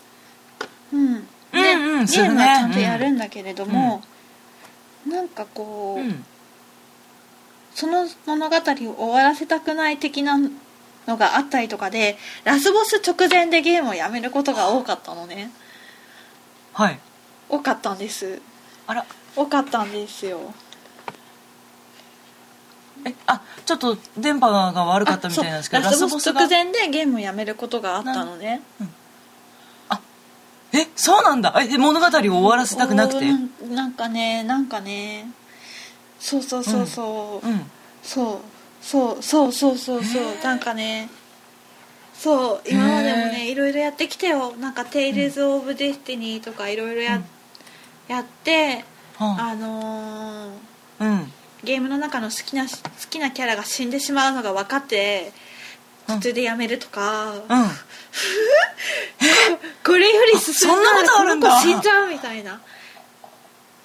[0.93, 4.03] うんで、うんゲームはちゃんとやるんだけれども、
[5.09, 6.25] なんかこう、うん。
[7.75, 10.39] その物語を終わらせたくない的な
[11.07, 15.51] のがあったりとかでラスボス直前でゲームをやめることが多かったのね。
[16.75, 16.99] はい。
[17.49, 18.41] 多かったんです。
[18.87, 19.07] あら。
[19.35, 20.53] 多かったんですよ。
[23.05, 28.63] えあちょっと電波が悪かったみたいなんですけどラスボスが直前でゲームをやめることがあったのね
[30.75, 31.55] えそうなんだ。
[31.61, 33.27] え物語を終わらせたくなくて？
[33.69, 35.27] なんかねなんかね。
[36.19, 37.71] そうそうそうそう、うん
[38.03, 38.39] そう。
[38.85, 40.23] そうそうそうそうそう。
[40.43, 41.09] なんかね。
[42.15, 44.55] そう今までもねいろいろやってきてよ。
[44.57, 47.25] なんか「テイルズ・オブ・デスティニー」とかいろいろや,、うん。
[48.09, 48.85] やって
[49.19, 50.51] はあのー
[51.01, 51.33] あうん。
[51.65, 52.71] ゲームの中の好きな好
[53.11, 55.42] きなキャラが死んでしまうのが分かってうん
[56.07, 57.41] 途中でやめるとか、うん。
[59.85, 62.61] これより進んそんなこと死んじゃうみたいな。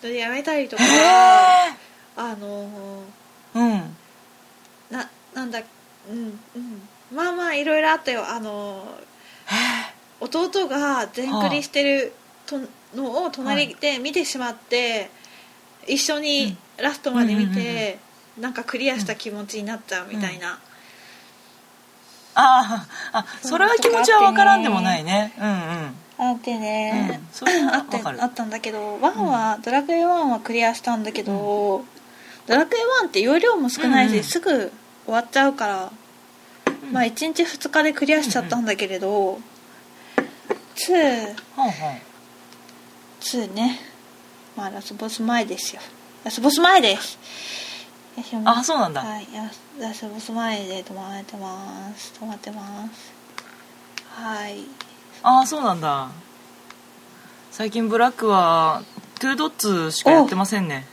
[0.01, 0.83] それでやめたりとか。
[2.15, 3.03] あの
[3.53, 3.73] うん。
[3.73, 3.83] ー
[4.89, 5.61] ななんだ
[6.09, 6.87] うんうん。
[7.13, 8.27] まあまあいろいろあったよ。
[8.27, 9.07] あのー
[10.19, 12.13] 弟が全クリしてる
[12.45, 12.59] と
[12.95, 15.09] のを隣で見てしまって、
[15.87, 17.99] 一緒にラストまで見て、
[18.39, 20.59] なんかクリアした気持ちになっちゃうみたいな、
[22.39, 25.33] あああそれは気持ちは分からんでもないね。
[25.39, 26.29] うんうん。
[26.29, 27.69] あってね、うん。
[27.69, 31.83] あってあったんだけど1は、ドラクエ1はクリアしたんだけど、
[32.45, 34.23] ドラクエ1って容量も少ないし、うんうん。
[34.23, 34.71] すぐ
[35.05, 35.91] 終わっちゃうから、
[36.91, 39.39] まあ1日2日でクリアしちゃったんだけれど、
[40.75, 41.97] 2, はあは
[43.21, 43.79] 2ね。
[44.55, 45.81] まあラスボス前ですよ。
[46.23, 47.17] ラスボス前です
[48.45, 49.01] あそうなんだ。
[49.01, 49.27] はい。
[49.79, 52.13] ララスボス前で止まってます。
[52.19, 53.13] 止まってます。
[54.09, 54.63] はい。
[55.21, 56.09] ああそうなんだ。
[57.51, 58.83] 最近ブラックは
[59.19, 60.85] Two Dots しかやってませんね。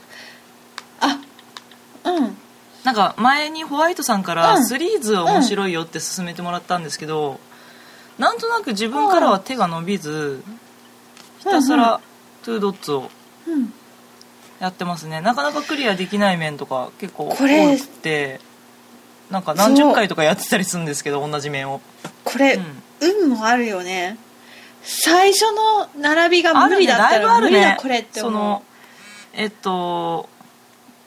[0.99, 1.19] あ
[2.03, 2.37] うん。
[2.83, 4.65] なんか前にホワイトさんからうん。
[4.65, 7.39] Threes 面白いよって勧めてもらったんですけど、
[8.19, 10.43] なんとなく自分からは手が伸びず
[11.39, 11.99] ひたすら
[12.43, 13.09] Two Dots を
[13.47, 13.73] うん
[14.59, 15.21] やってますね。
[15.21, 18.39] なかなかクリアできない面とか結構多くて
[19.29, 21.81] なんか何十回とかやってたりするんですけど同じ面を。
[22.23, 22.59] これ、
[23.01, 24.17] 運もあるよね。
[24.83, 27.75] 最初の並びが無理だったら無理あるね。
[27.75, 28.63] だこれって思そうの
[29.33, 30.29] えっと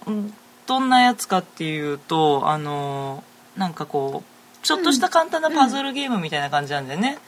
[0.06, 0.34] うん
[0.66, 3.24] どんなやつかっていうとあの
[3.56, 7.18] なんかこうちょっとした簡単なパズルゲームみたいな感じなんだよね、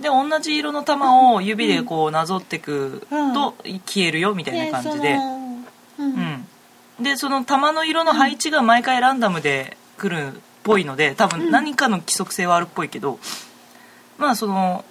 [0.00, 3.54] で同じ色の玉を指でこうなぞってくと
[3.86, 5.36] 消えるよみたいな感じで、その
[5.98, 6.46] うん。
[6.98, 13.18] うん、でその玉の色の配置が毎回ランダムで来るっぽいので多分何かの規則性はあるっぽいけど、
[14.18, 14.84] まあその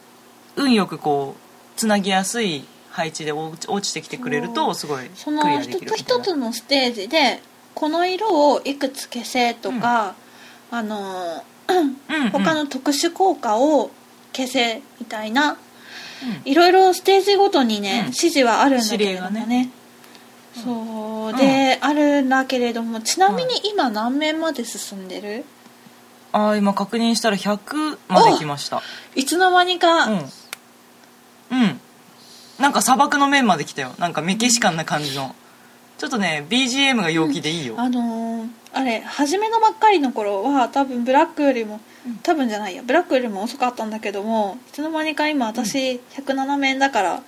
[0.56, 7.42] 運よくこうつなぎやすい配置で落ちてきてくれるとすごいクそリアでの一つ一つのステージで
[7.74, 10.16] この色をいくつ消せとか、
[10.72, 12.30] あのうんうん。
[12.32, 13.92] 他の特殊効果を
[14.36, 15.58] 消せみたいな。
[16.44, 17.98] いろいろステージごとにね、うん。
[18.06, 19.70] 指示はあるんだけれどもね。
[20.56, 21.30] 指令そう。
[21.30, 21.36] うん。
[21.36, 25.46] で、あるんだけれどもちなみに今何面まで進んでる？
[26.32, 28.82] ああ今確認したら100まで来ました。
[29.16, 30.18] いつの間にか、うん。
[30.18, 31.80] うん。
[32.60, 33.94] なんか砂漠の面まで来たよ。
[34.00, 35.36] なんかメキシカンな感じの
[35.98, 42.16] ちょっとね BGM が陽気でいいよ、あのーあれ初めのばっかりの頃は多分ブラックよりもうん。
[42.18, 47.24] 多分じゃないやブラックよりも遅かったんだけどもいつの間にか今私107面だから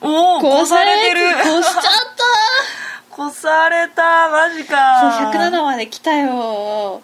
[0.00, 1.20] おお越されてる。
[1.20, 5.20] 越しちゃっ越 されたマジたか。
[5.20, 7.02] そう107まで来たよ。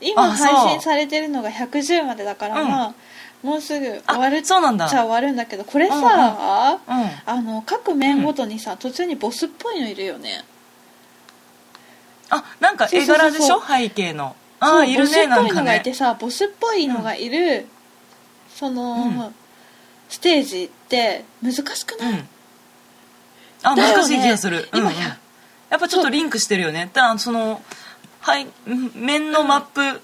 [0.00, 2.68] 今配信されてるのが110までだから、うん。
[2.68, 2.94] まあ
[3.42, 4.86] もうすぐ終わるそうなんだ。
[4.86, 7.02] ゃ終わるんだけどこれさ、うんうん。
[7.02, 10.44] うんあの各面ごとにさ、途中にボスっぽいのいるよね。
[12.30, 13.62] あなんか絵柄でしょ？
[13.64, 14.34] 背景の。
[14.60, 15.66] ああいるボスっぽいのねなんかね。
[15.66, 17.66] がいてさボスっぽいのがいる、
[18.54, 19.34] その、うん。
[20.08, 22.28] ステージって難しくない、うん。
[23.62, 23.82] あね。
[23.82, 25.00] 難しい気がする、今うんうん。
[25.00, 25.18] や。
[25.76, 26.90] っぱちょっとリンクしてるよね。
[26.92, 27.62] だその
[28.20, 28.46] はい
[28.94, 30.00] 面のマップ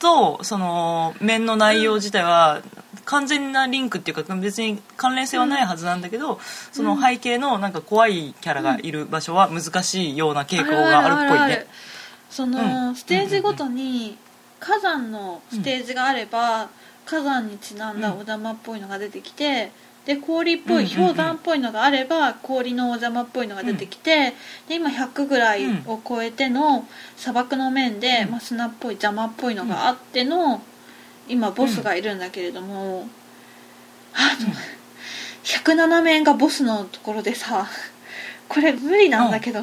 [0.00, 2.62] とその面の内容自体は
[3.04, 6.40] 完全なリンクっていうか別に関連性はないはずなんだけど、
[6.72, 11.66] その背景のなんか怖いキャラがいる場所は難しいような傾向があるっぽいね。
[12.30, 12.94] その、うん。
[12.96, 14.16] ステージごとに
[14.60, 16.68] 火山のステージがあれば、
[17.04, 19.72] 火山にちなんだお邪魔っぽいのが出てきて、
[20.10, 24.34] で氷っぽい氷山っぽいのがあれば氷のお邪魔っぽいのが出てきて、
[24.66, 26.84] で今100ぐらいを超えての
[27.16, 28.30] 砂漠の面で、うん。
[28.32, 30.62] まあ、砂っぽい邪魔っぽいのがあっての
[31.28, 33.06] 今ボスがいるんだけれども、
[34.12, 34.52] あの、
[35.44, 37.68] 107面がボスのところでさ
[38.48, 39.62] これ無理なんだけど、あ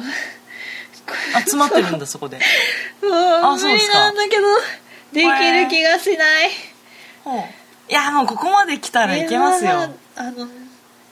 [1.40, 2.38] 詰まってるんだそこで。
[3.04, 3.58] もう。
[3.60, 4.46] 無理なんだけど
[5.12, 6.50] できる気がしない。
[7.90, 9.88] いやもうここまで来たらいけますよ、ま
[10.18, 10.46] ああの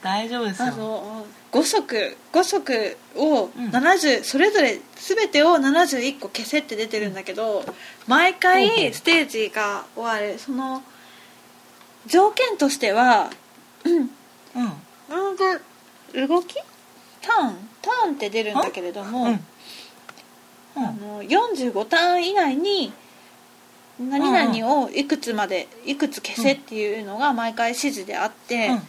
[0.03, 3.69] 大丈夫ですあよの5色5色をうん。
[3.69, 7.63] 70、それぞれ全てを71個消せって出てるんだけど
[8.05, 8.93] 毎ほうほ回う。
[8.93, 10.37] ステージが終わる。
[10.37, 10.83] その
[12.05, 13.31] 条件としては
[13.85, 13.93] うん。
[13.95, 14.09] うん。
[15.29, 16.55] うんと動き？
[17.21, 17.55] ターン。
[17.81, 19.31] ターンって出るんだけれども、うん。
[19.31, 19.39] うん。
[20.75, 22.93] あの45ターン以内に
[23.99, 28.77] 何々をいくつまでいくつ消せっていうのが毎回指示であって、うん。
[28.77, 28.83] で、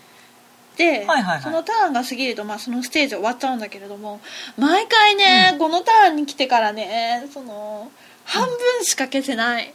[0.86, 1.42] はいはいはい。
[1.42, 4.20] そのターンが過ぎると、まあ、そのステージ終わっちゃうんだけれども
[4.56, 7.90] 毎回ね、このターンに来てからねその
[8.24, 9.72] 半分しか消せない、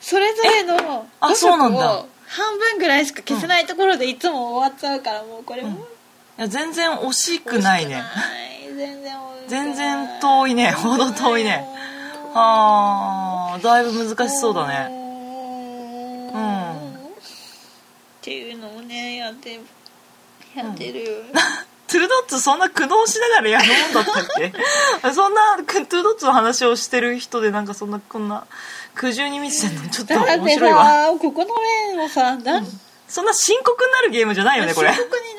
[0.00, 1.78] それぞれのあ5そうなんだ。
[1.78, 5.74] 色を半分ぐらいしか消せないところでいつも終わっちゃうからもうこれも、うん。
[5.76, 5.78] い
[6.38, 8.02] や全然惜しくないね。
[8.76, 9.16] 全然
[9.48, 10.72] 全然遠いね。
[10.72, 11.66] ほど遠いね。
[12.34, 14.88] あーだいぶ難しそうだね。
[16.32, 16.92] うん。
[16.94, 17.04] っ
[18.22, 19.60] ていうのをねやって
[20.54, 21.24] やってる、
[21.88, 24.52] トゥルドッツそんな苦悩しながらやるもんだったっけ？
[25.12, 28.46] そんなトゥルドッツの話をしてる人でなんかそんなこんな
[28.94, 30.84] 苦渋に満ちてるのちょっと面白いわ。
[30.84, 31.54] さここの
[31.96, 32.62] 面をさな、
[33.08, 34.92] そんな深刻になるゲームじゃないよねこれ。
[34.92, 35.34] 深刻に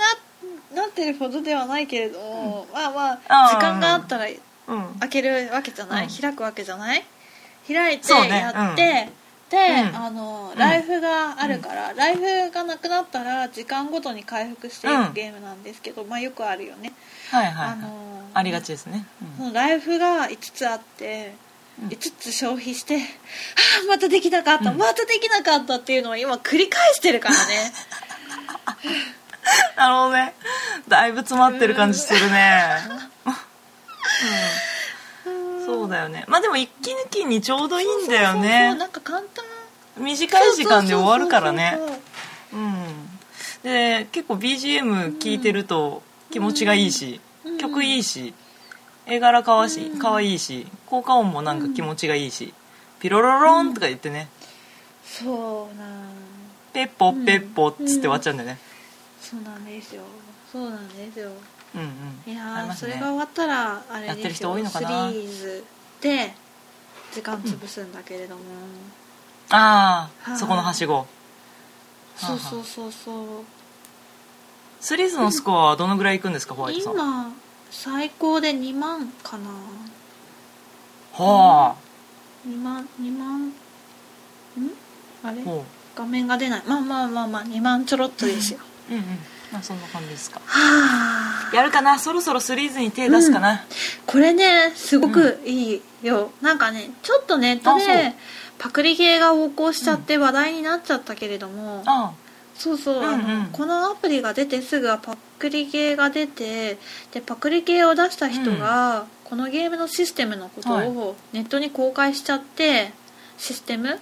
[0.75, 4.95] ななってるほどではないけれども、まあまあ時間があったらうん。
[5.01, 6.11] 開けるわけじゃない、うん。
[6.21, 7.03] 開くわけじゃない？
[7.67, 9.09] 開いてやって、で、
[9.57, 9.95] うん。
[9.95, 10.57] あのん。
[10.57, 15.13] ライフがあるから、ライフがなくなったら時間ごとに回復していくうん。
[15.13, 16.93] ゲームなんですけど、まあよくあるよね、
[17.31, 17.67] はいはい、はい。
[17.73, 19.37] あのありがちですね、うん。
[19.37, 21.35] そのライフが5つあって
[21.81, 21.89] うん。
[21.89, 23.01] 5つ消費して、は
[23.85, 24.77] あまたできなかった、うん。
[24.77, 27.73] またできなかったっていうのを今繰り返してるからね。
[29.75, 30.33] なるほどね。
[30.87, 32.77] だいぶ詰まってる感じするね、
[33.25, 33.33] うん、
[35.83, 36.25] そうだよね。
[36.27, 39.45] まあでも一気抜きにちょうどいいんだよそうそうなんか簡単。
[39.97, 41.77] 短い時間で終わるからね。
[42.51, 42.83] そうん。
[43.63, 47.57] で結構 BGM 聴いてると気持ちがいいし、うん。
[47.57, 48.33] 曲いいし
[49.05, 49.99] 絵柄かわしうん。
[49.99, 52.53] かわいいし効果音もなんか気持ちがいいし、
[52.99, 54.29] ピロロロンとか言ってね、
[55.03, 56.09] そうなん。
[56.73, 58.57] ペッポペッポっつって終わっちゃうんだよね。
[59.21, 60.01] そうなんですよ。
[60.51, 61.29] そうなんですよ。
[61.75, 62.31] うんうん。
[62.31, 62.75] いやね。
[62.75, 65.09] それが終わったらあれやってる人多いのかな。
[65.09, 65.63] シリーズ
[66.03, 66.33] で
[67.13, 68.41] 時間潰すんだけれども、
[69.49, 70.37] ああ、はい。
[70.37, 71.07] そこのはしご。
[72.17, 73.25] そうそうそうそう。
[74.81, 76.95] スリーズのスコアはどのぐらいいくんですかホワイトさん。
[76.95, 77.33] は今
[77.71, 79.49] 最高で2万かな。
[81.17, 81.75] あ。
[82.47, 83.47] 2万2万？
[83.47, 83.53] ん？
[85.23, 85.41] あれ？
[85.43, 85.63] ほ
[85.95, 86.63] 画面が出ない。
[86.67, 89.05] まあまあまあまあ2万ちょろっとですよ、ううんうん
[89.53, 90.41] まあそんな感じですか。
[90.45, 91.55] はあ。
[91.55, 91.99] やるかな？
[91.99, 93.63] そろそろスリーズに手出すかな、
[94.07, 98.13] これねすごくいいよ、なんかねちょっとネットで
[98.57, 102.13] パクリ系が横行しちゃって話題になっちゃったけれども、あ
[102.55, 103.39] そうそう、あのうん。
[103.41, 106.79] うんこのアプリが出てすぐはパクリゲーが出て
[107.11, 110.87] でパクリゲーを出した人が、このゲームのシステムのことはい。
[110.87, 112.91] をネットに公開しちゃって
[113.37, 113.99] システム？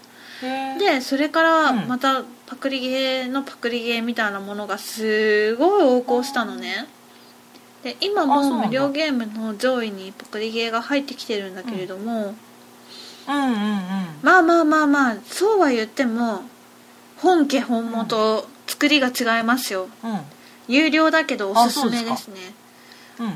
[0.79, 1.87] でそれからうん。
[1.89, 6.85] またパクリゲーのパクリゲーみたいなものがすごい横行したのね。
[7.81, 12.35] で今も無料ゲームの上位にパクリゲーが入ってきてるんだけれども、
[13.29, 13.55] うんうんうん。
[14.21, 16.41] まあまあまあまあそうは言っても
[17.21, 19.87] 本家本元、作りが違いますよ。
[20.03, 20.19] うん。
[20.67, 22.35] 有料だけどおすすめですね。
[23.17, 23.27] うん。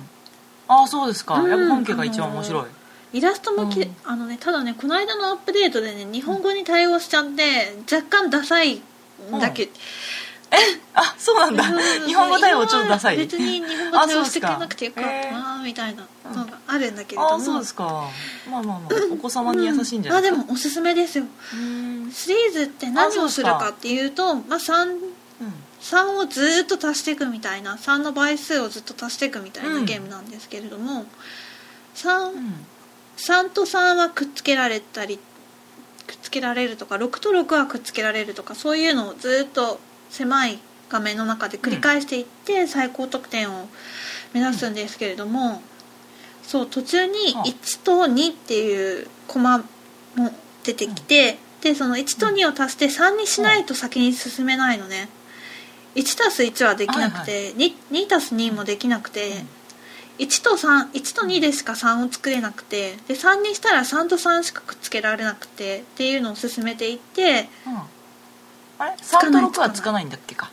[0.68, 1.50] ああそうですか、うん。
[1.50, 2.66] やっぱ本家が一番面白い、
[3.14, 3.96] イラストもき、うん。
[4.04, 8.82] あのねただねこの間のアップデートでね日本語に対応しちゃって若干ダサいん
[9.40, 9.72] だけど、
[10.94, 11.64] あそうなんだ。
[11.68, 13.18] うん日本語対応ちょっとダサい。
[13.18, 18.10] 別に日本語対応してくれなくてよかったなみたいなのがあるんだけれども、ああそうですか。
[18.50, 21.26] まあまあまあお子様に優しいんじゃないですか、あでもおすすめですよ。
[21.54, 22.12] うん。
[22.12, 24.98] シリーズって何をするかっていうとまあ、3,
[25.82, 31.06] 3をずーっと足していくみたいな3の倍数をずっと足していくみたいなゲームなんですけれども、
[31.96, 32.66] 3, うん。
[33.18, 35.20] 3と3はくっつけられたり
[36.08, 39.80] くっつけられるとか6と6はくっつけられるとかそういうのをずっと
[40.10, 43.68] 狭い画面の中で繰り返していって最高得点を
[44.34, 45.62] 目指すんですけれども、
[46.44, 47.44] そう途中にはあ。
[47.46, 49.66] 1と2っていうコマも
[50.64, 55.10] 出てきて、でその1と2を足して3にしないと先に進めないのね。
[55.96, 59.44] 1たす1はできなくて、2, 2たす2もできなくて、
[60.18, 67.78] 1と31と2でしか3を作れなくてで3にしたら3と3しかくっつけられなくてっていうのを進めていってうん。
[68.78, 68.98] あれ？
[68.98, 70.52] かない3と6はつかないんだっけか。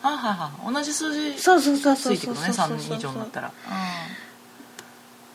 [0.00, 3.52] はいはいはい同じ数字そうそうそうつそういてくるねそうそう3以上になったら。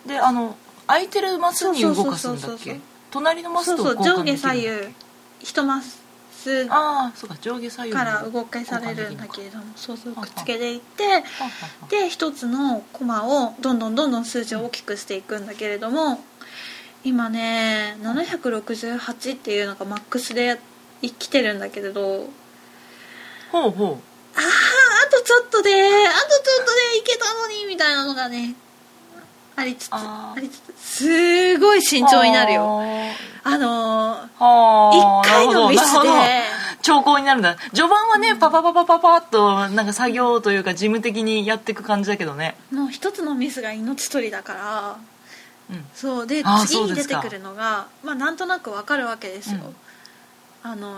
[0.06, 0.10] うん。
[0.10, 2.48] であの空いてるマスに動かすんだっけ？
[2.48, 2.82] そうそうそうそう
[3.12, 4.70] 隣のマスとそうそう交換できる上下左右。
[5.44, 6.02] 1マス。
[6.02, 6.03] ああそうか上下左右
[7.92, 11.24] から動かされるんだけれどもそうそうくっつけていって
[11.90, 16.20] で一つのコマをどんどんどんどん数字を大きくしていくんだけれども
[17.04, 20.60] 今ね768っていうのがマックスで
[21.02, 22.28] 生きてるんだけれど。
[23.52, 23.98] ほうほう。
[24.36, 24.42] ああ
[25.08, 28.56] あとちょっとであとちょっとでいけたのにみたいなのがね
[29.56, 32.82] ありつつありつつすごい慎重になるよ。
[33.44, 36.10] あのーはあ一回のミスで。
[36.84, 44.98] 兆候になるんだ序盤はねパパパパパパッとなんか作業というか事務的にやっていく感じだけどねもう一つのミスが命取りだから
[45.72, 49.62] うんそうで次に出てくるのがまあなんとなくわかるわけですよ、
[50.62, 50.94] あの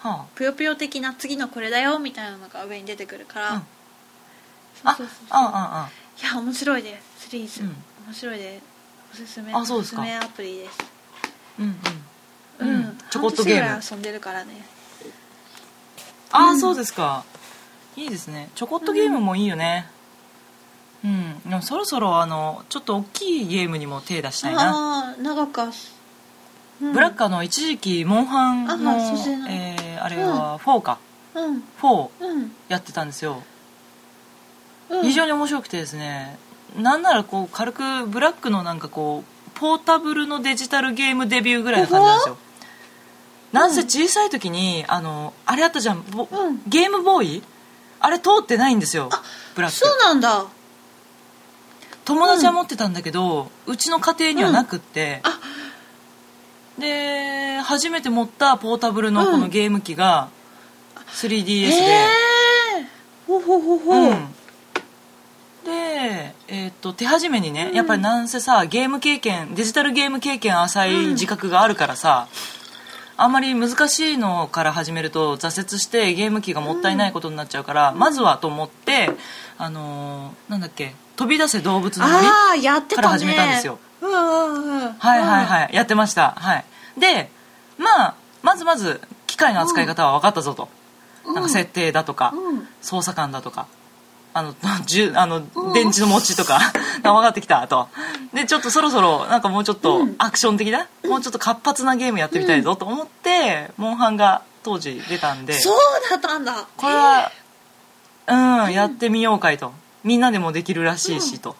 [0.00, 3.62] はぷよぷよ的な次のこれだよみたいなのが上に出てくるから、うん
[4.84, 5.90] あそうそうそうあああ
[6.20, 7.76] いや面白いですシリーズ、うん
[8.08, 8.60] 面白いで。
[9.12, 10.00] おすすめあそうですか。
[10.00, 10.78] おすすめアプリです。
[11.58, 11.68] うんう
[12.60, 12.68] うん。
[12.68, 12.98] ん、うん。
[13.10, 13.68] ちょこっとゲーム。
[13.68, 14.66] 半年ぐらい遊んでるからね。
[16.32, 16.60] ああ、うん。
[16.60, 17.24] そうですか。
[17.96, 18.48] いいですね。
[18.54, 19.90] ちょこっとゲームもいいよね。
[21.04, 24.70] うん、でもそろそろあのちょっと大きいゲームにも手出したいな。
[24.70, 25.70] ああ長か、
[26.82, 29.76] うん、ブラッカーの一時期モンハンあのそうですね。
[29.76, 30.98] えーあれは4か、
[31.34, 31.62] うん。
[31.80, 32.52] 4うん。
[32.68, 33.42] やってたんですよ。
[34.88, 35.02] うん。
[35.02, 36.38] 非常に面白くてですね
[36.76, 42.38] なんならこう軽くブラックのなんかこうポータブルのデジタルゲームデビューぐらいな感じなんですよ。
[43.52, 46.62] なんせ小さい時にあのあれあったじゃんボうん。
[46.66, 47.42] ゲームボーイ？
[48.00, 49.08] あれ通ってないんですよ
[49.54, 49.76] ブラック。
[49.76, 50.44] そうなんだ。
[52.04, 55.38] 友達は持ってたんだけど、うちの家庭にはなくって、あ。
[56.78, 60.30] で初めて持ったポータブルのこのゲーム機が
[61.08, 62.86] 3DS へで、え
[63.26, 64.34] ほうほうほうほう、うん
[65.68, 72.28] で、えーっと手始めにね、やっぱりなんせさゲーム経験デジタルゲーム経験浅い自覚があるからさ、
[73.16, 79.10] あんまり難しいのから始めると挫折してゲーム機がもったいないことになっちゃうから、まずはと思って
[79.58, 82.26] あのーなんだっけ飛び出せ動物の森
[82.96, 83.78] から始めたんですよ。
[84.00, 84.92] うんうんうん。
[84.92, 86.30] はいはいはいやってました。
[86.36, 86.64] はい。
[86.98, 87.30] で
[87.76, 90.68] まあまずまず機械の扱い方は分かったぞと、
[91.26, 92.68] なんか設定だとか、うん。
[92.80, 93.66] 操作感だとか
[94.38, 94.54] あの
[94.86, 96.58] じゅあの電池の持ちとか
[97.02, 97.88] 分かってきたと。
[98.32, 100.14] でちょっとそろそろなんかもうちょっとうん。
[100.18, 105.78] アクション的な、もうちょっと活発なゲームやってみたいぞと思って、モンハンが当時出たんでそう
[106.10, 106.66] だったんだ。
[106.76, 107.30] これは
[108.26, 109.72] うん、やってみようかいと。
[110.04, 111.56] みんなでもできるらしいしと、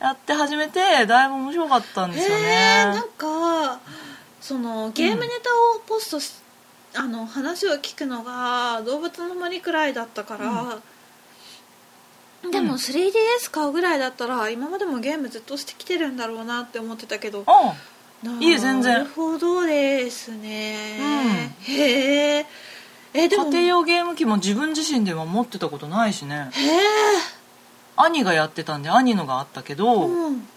[0.00, 2.84] やって始めてだいぶ面白かったんですよね。
[2.84, 3.80] なんか
[4.40, 6.32] そのゲームネタをポストし、
[6.94, 10.78] あの話を聞くのが動物の森くらいだったから、
[12.50, 17.44] でもうん 3DS 買うぐらいだったら今までもゲームずっとしてきてるんだろうなって思ってたけど。
[17.46, 17.74] おう
[18.24, 22.46] ないえ全然るほどですね、へえ
[23.12, 23.44] えでも。
[23.44, 26.48] 家庭用ゲーム機も自分自身では持ってたことないしね。
[26.52, 26.80] へえ
[27.96, 30.48] 兄がやってたんで兄のがあったけど、うん。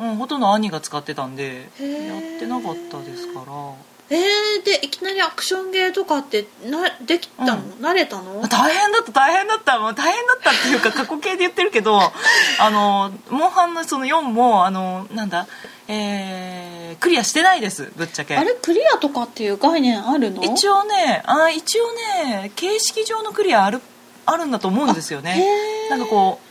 [0.00, 3.74] うん、ほとんど兄が使ってたんでやってなかったですから
[4.12, 7.84] えー、でいきなりアクションゲーとかってなできたの、うん。
[7.84, 8.40] 慣れたの？
[8.48, 12.00] 大変だった大変だったもう大変だったっていうか過去形で言ってるけど
[12.58, 15.46] あのモンハンのその4もあのなんだ
[15.86, 18.36] えー、クリアしてないですぶっちゃけ。
[18.36, 20.42] あれクリアとかっていう概念あるの？
[20.42, 23.80] 一応ねあ一応ね形式上のクリアある
[24.26, 25.44] あるんだと思うんですよね。
[25.88, 26.49] なんかこう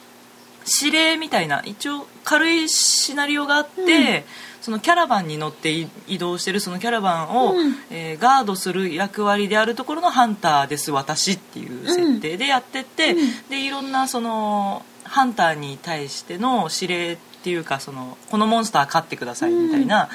[0.82, 4.24] 指令みたいな一応軽いシナリオがあって、うん。
[4.62, 7.76] そのキャラバンに乗ってい移動してるそのキャラバンを、うん。
[7.90, 13.18] えーガードする役割であるところのハンターです私っていう設定でやってって、うん。
[13.50, 20.10] でいろんなそのハンターに対しての指令っていうかそのこのモンスター飼ってくださいみたいな、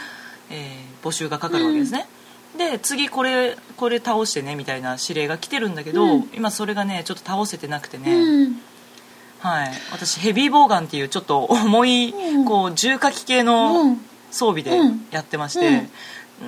[0.51, 2.07] えー募集がかかるわけですね、
[2.57, 6.30] で次これこれ倒してねみたいな指令が来てるんだけど、うん。
[6.34, 8.57] 今それがねちょっと倒せてなくてね、うん
[9.45, 12.45] はい、私ヘビーボウガンっていうちょっと重い、うん。
[12.47, 14.01] こう重火器系うのん。
[14.30, 15.07] 装備でうん。
[15.11, 15.86] やってまして、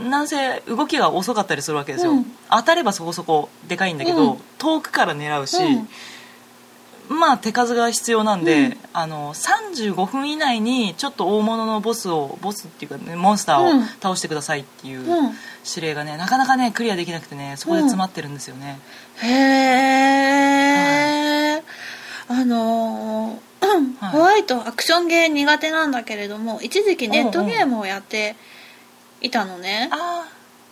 [0.09, 2.27] なんせ動きが遅かったりするわけですよ、うん。
[2.51, 4.39] 当たればそこそこでかいんだけど、うん。
[4.57, 7.19] 遠くから狙うし、うん。
[7.19, 8.77] まあ手数が必要なんで、うん。
[8.95, 13.85] あの35分以内にちょっと大物のボスをボスっていうか、ね、モンスターをうん。
[14.01, 15.35] 倒してくださいっていううん。
[15.69, 18.79] 指令がねなかなかねクリアできなくてねそこで詰まってるんですよね、
[19.17, 19.27] へ
[21.59, 21.63] え、
[22.29, 24.11] あのーはい。
[24.13, 28.37] ホワイトアクションゲー苦手なんだけれども一時期ネットゲームをやって
[29.21, 30.29] いたのね、あ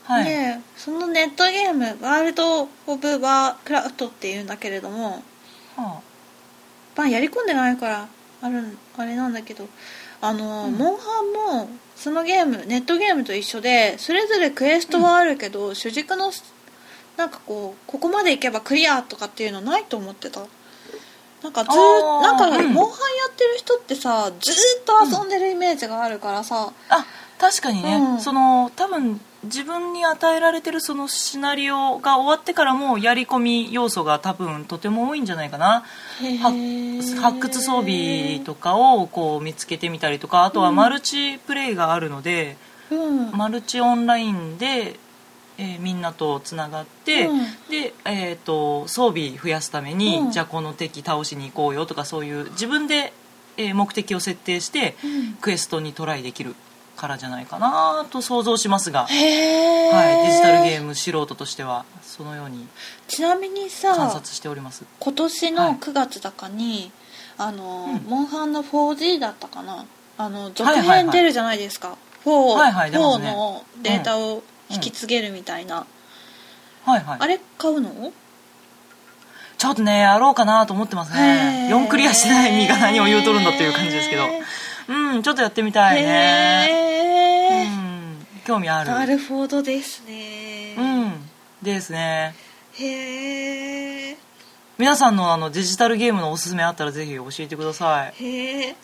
[0.06, 5.22] あはい、でそのネットゲームワールド・オブ・ワークラフトっていうんだけれども
[5.76, 6.00] は
[6.94, 8.08] まあやり込んでないから
[8.42, 9.66] あるんあれなんだけど
[10.20, 10.72] あの、うん。
[10.74, 16.30] モンハンもそのゲームネットゲームと一緒でそれぞれクエストはあるけど、主軸の
[17.16, 20.42] なんかこうここまでいけばクリアとかっていうのないと思ってた
[21.44, 27.06] なんかずなんか、うんモンハンやってる人ってさずーっと遊んでるイメージがあるからさ、あ
[27.38, 28.20] 確かにね、うん。
[28.20, 35.84] その多分自分に与えられてるそのシナリオが終わってからもやり込み要素が多分とても多いんじゃないかな。
[36.40, 42.56] 発掘装備とかをこう見つけてみたりとかあとはマルチプレイがあるので、
[42.90, 43.32] うん。
[43.32, 44.98] マルチオンラインで、
[45.58, 47.38] えーみんなとつながって、うん。
[47.70, 50.30] で、えー、と装備増やすために、うん。
[50.30, 53.12] じゃあこの敵倒しに行こうよとかそういう自分で、
[53.56, 55.34] えー目的を設定して、うん。
[55.34, 56.54] クエストにトライできる
[56.96, 62.68] からじゃないかなと想像しますが、はい、デジタルゲーム素人としてはそのように
[63.08, 64.84] ちなみに観さ察しております。
[65.00, 65.74] 今年のはい。
[65.74, 66.92] 9月だかに、
[67.36, 68.10] あの、うん。
[68.10, 69.86] モンハンの 4G だったかな？
[70.16, 71.02] あの続はいはいはい。
[71.02, 73.32] 編出るじゃないですか、4, はいはい出ますね。
[73.32, 74.44] のデータを
[74.74, 75.86] 引き継げるみたいな、
[76.84, 77.18] はいはい。
[77.20, 78.12] あれ買うの？
[79.56, 81.68] ちょっとねやろうかなと思ってますね。
[81.68, 81.76] へー。
[81.76, 84.24] 4クリアしてない身が何を言うとるんだっていう感じですけど。
[84.86, 87.66] うんちょっとやってみたいね。
[87.78, 88.90] うん興味ある。
[88.90, 91.12] なるほどですね、うん
[91.62, 92.34] ですね。
[92.74, 94.16] へえ
[94.76, 98.14] 皆さんのあのデジタルゲームのおすすめあったらぜひ教えてください。
[98.22, 98.76] へえはい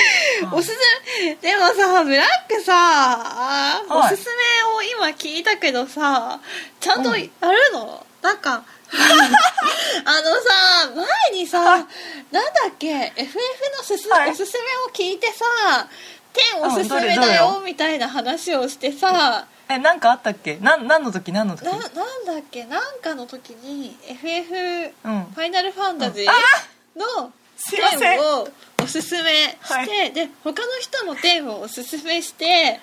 [0.52, 0.78] おすす
[1.22, 1.34] め。
[1.36, 4.12] でもさブラックさはい。
[4.12, 6.38] おすすめを今聞いたけどさ
[6.80, 7.16] ちゃんとうん。
[7.16, 11.88] やるの、なんか あのさ前にさなんだ
[12.70, 13.38] っけ？FF
[13.78, 14.30] のすす、はい。
[14.30, 15.88] おすすめを聞いてさ
[16.32, 17.62] 天おすすめだよよ。
[17.64, 20.58] みたいな話をしてさえ何かあったっけ？
[20.60, 21.32] なん何の時？
[21.32, 21.64] 何の時？
[21.64, 22.64] ななんだっけ？
[22.66, 25.24] なんかの時に FF うん。
[25.34, 26.26] ファイナルファンタジー！
[26.96, 28.00] のすいません。
[28.00, 28.48] 点を
[28.82, 30.12] おすすめして、はい。
[30.12, 32.80] で他の人も点をおすすめして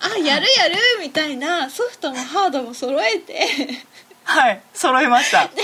[0.00, 3.46] あやるやるみたいなソフトもハードも揃えて。
[4.24, 4.60] はい。
[4.74, 5.38] 揃いました。
[5.38, 5.54] なんか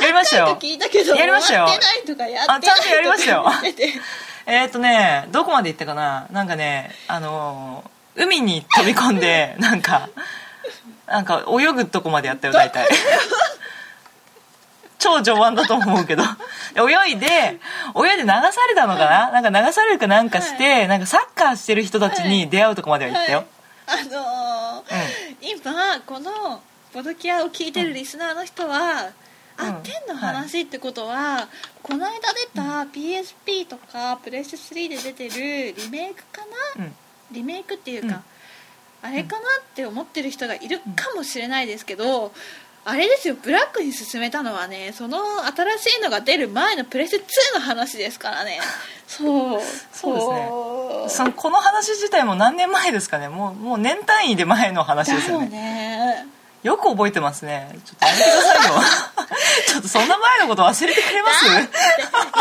[0.00, 0.44] やりましたよ。
[0.46, 1.66] 何回か聞いたけどやりましたよ。
[1.66, 3.44] 終わってないとかやってないあちゃんとやりましたよ。
[4.46, 6.26] えっ、ー、とねどこまで行ったかな？
[6.30, 10.10] なんかねあのー海に飛び込んで なんか
[11.06, 12.88] なんか泳ぐとこまでやったよ大体
[14.98, 16.22] 超序盤だと思うけど。
[16.22, 16.28] で
[16.82, 19.40] 泳いで泳いで流されたのかな？
[19.40, 23.44] なんか流されるかなんかして、なんかサッカーしてる人たちに出会うとこまでは行ったよ、
[23.86, 29.12] はい、あのー今このボドキアを聞いてるリスナーの人は、
[29.58, 29.68] うん。
[29.68, 31.48] あ天の話ってことは、
[31.82, 36.42] この間出た PSP とかプレステ3で出てるリメイクか
[36.76, 36.94] な、うん。
[37.30, 38.22] リメイクっていうか、
[39.02, 39.42] あれかなっ
[39.74, 42.32] て思ってる人がいるかもしれないですけど、
[42.84, 47.24] あれですよブラックに進めたのはねその新しいのが出る前のプレステ
[47.54, 48.60] 2の話ですからね。
[49.06, 49.60] そう。
[49.92, 50.14] そう
[51.04, 51.32] ですね。
[51.36, 53.28] この話自体も何年前ですかね。
[53.28, 55.48] もうもう年単位で前の話ですよね。
[55.48, 56.26] ね。
[56.62, 57.78] よく覚えてますね。
[57.84, 58.82] ちょっとやめてくださいよ。
[59.68, 61.46] ちょっとそんな前のこと忘れてくれます？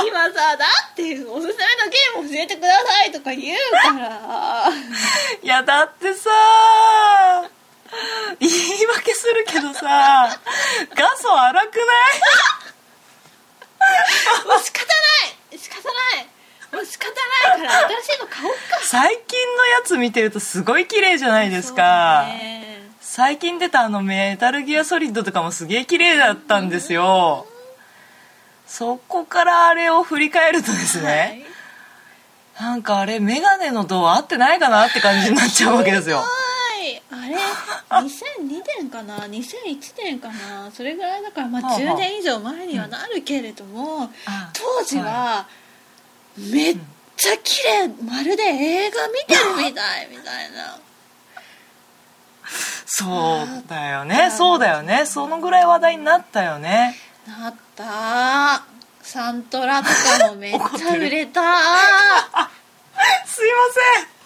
[0.07, 4.69] 今さだっておすすめのゲーム教えてくださいとか言うから。
[5.43, 6.29] いやだってさ
[8.39, 10.29] 言い訳するけどさ
[10.95, 11.87] 画素荒くない？
[14.47, 15.59] もう仕方ない。
[15.59, 16.27] 仕方ない。
[16.73, 17.09] もう仕方
[17.49, 18.59] ないから新しいの買おうか。
[18.83, 22.89] 最近のやつ見てるとすごい綺麗じゃないですか、ね。
[23.01, 27.47] 最近出たあのメタルギアソリッドとかもすげえ綺麗だったんですよ。
[28.67, 31.45] そこからあれを振り返るとですね、
[32.59, 36.17] なんかあれ眼鏡の度合ってないかなって感じになっちゃうわけですよ。
[36.17, 36.46] は い
[37.09, 40.69] あれ？2002年かな？2001年かな？
[40.71, 45.47] それぐらいだからまあはあはあ10年以上前にはなるけれども、あ当時は
[46.37, 46.77] めっ
[47.15, 50.79] ちゃ綺麗まるで映画見てるみたいみたいな。
[52.85, 53.05] そ
[53.43, 54.31] うだよね。
[54.31, 55.05] そうだよね。
[55.05, 56.95] そのぐらい話題になったよね。
[57.27, 58.63] なった。
[59.01, 59.89] サントラと
[60.19, 61.41] かもめっちゃ売れた。
[63.25, 63.57] すいま
[63.95, 64.16] せん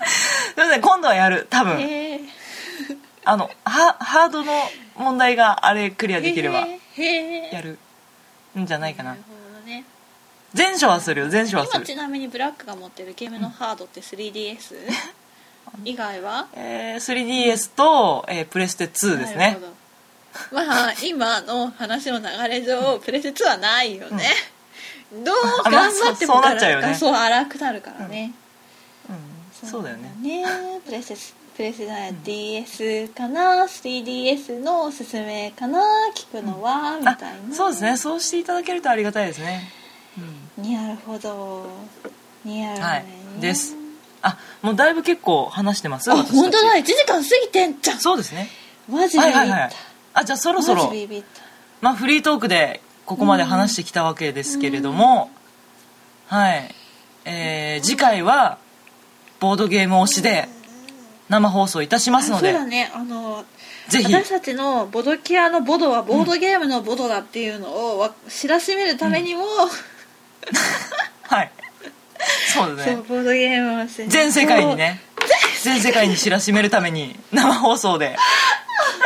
[0.06, 1.80] すいません今度はやる多分。
[1.80, 2.20] へえ。
[3.24, 4.52] あのハハードの
[4.96, 6.66] 問題があれクリアできれば
[7.52, 7.78] やる
[8.58, 9.10] んじゃないかな。
[9.10, 9.84] なるほどね。
[10.56, 11.76] 前書はするよ前書はする。
[11.78, 14.76] 今ちなみにブラックが持ってるゲームのハードって 3DS
[15.84, 16.48] 以外は？
[16.54, 19.36] えー 3DS と、えープレステ2ですね。
[19.36, 19.78] なるほど。
[20.52, 24.24] まあ今の話の流れ上プレステ2はないよね、
[25.12, 25.34] どう
[25.64, 26.88] あまあ頑張ってそうもそうなっちゃうよね。
[26.88, 28.47] 画素荒くなるからね、うん
[29.66, 30.14] そうだよね。
[30.20, 30.44] ね
[30.84, 32.06] プレステプレステじゃな？
[32.08, 35.80] い DS かな 3DS のおすすめかな？
[36.14, 37.54] 聞くのは、みたいあな。
[37.54, 37.96] そうですね。
[37.96, 39.68] そうしていただけるとありがたいですね、
[40.58, 41.66] うんなるほど。
[42.44, 43.04] にやるね、はい
[43.40, 43.74] です。
[44.22, 46.74] あもうだいぶ結構話してますあ本当だ。
[46.74, 47.98] 1時間過ぎてんじゃん。
[47.98, 48.48] そうですね。
[48.88, 49.70] マジビビった、はいはいはい
[50.14, 50.92] あじゃあそろそマろ
[51.80, 55.30] まあフリートークでここまで話してきたわけですけれども、
[56.26, 56.74] はい。
[57.24, 58.58] えー次回は
[59.40, 60.48] ボードゲーム推しで
[61.28, 62.90] 生放送いたしますのでそうだね。
[62.94, 63.44] あの
[63.88, 64.12] ぜひ。
[64.12, 69.44] 私たちのボドキアのボドはボードゲームのボドだっていうのをわ知らしめるためにも、
[71.22, 71.52] はい。
[72.52, 75.02] そうですねボードゲームをして全世界にね。
[75.62, 78.16] 全世界に知らしめるために生放送で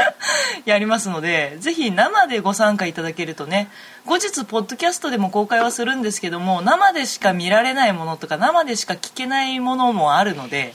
[0.65, 3.71] やりますのでぜひ生でご参加いただけるとね
[4.07, 10.75] 後日ポッドキャストでも公開はするんですけども生でしか見られないものとか生でしか聞けないものもあるので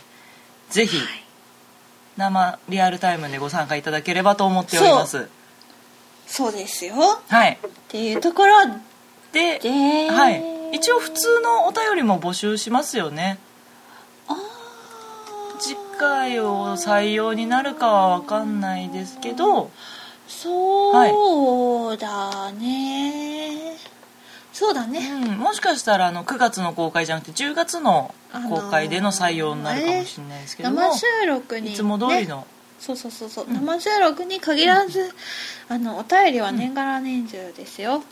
[0.70, 1.00] ぜひ
[2.18, 5.30] 生リアルタイムでご参加いただければと思っております。
[6.26, 6.52] そう。
[6.52, 6.96] ですよ。
[7.28, 7.60] はい。
[7.66, 8.66] っていうところ
[9.32, 9.60] で。
[9.60, 13.38] で、はい、一応普通のお便りも募集しますよね。
[13.40, 13.47] あ
[15.60, 19.72] 次回を採用になるかは分かんないですけど
[20.28, 23.78] そうだね、
[24.52, 28.14] そうだね、うん、もしかしたらあの9月の公開じゃなくて10月の
[28.50, 32.46] 公開での採用になるかもしれないですけども、生収録に、いつも通りねの、
[32.80, 33.54] そうそうそうそう、うん。
[33.54, 35.12] 生収録に限らず、
[35.70, 38.04] あのお便りは年がら年中ですよ、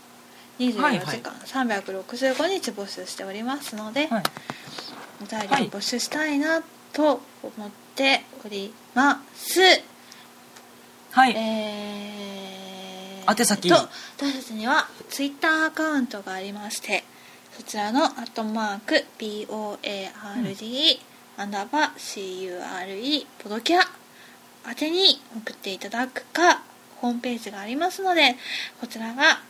[0.59, 1.05] 24はいはい。
[1.07, 4.23] 時間365日募集しておりますので、はい、
[5.21, 6.61] お便りを募集したいな
[6.95, 9.59] と思っております、
[11.11, 11.35] はい。
[11.35, 13.67] えー、宛先。
[13.67, 17.03] と私たちにはツイッターアカウントがありまして
[17.51, 20.99] そちらの「アットマーク BOARD、
[21.37, 23.81] アンダーバー CURE ポドキャ」
[24.65, 26.63] 宛てに送っていただくか
[27.01, 28.37] ホームページがありますので
[28.79, 29.41] こちらが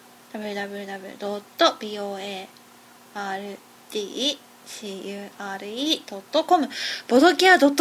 [4.66, 6.70] www.boardcure.com
[7.08, 7.76] ボドキア .com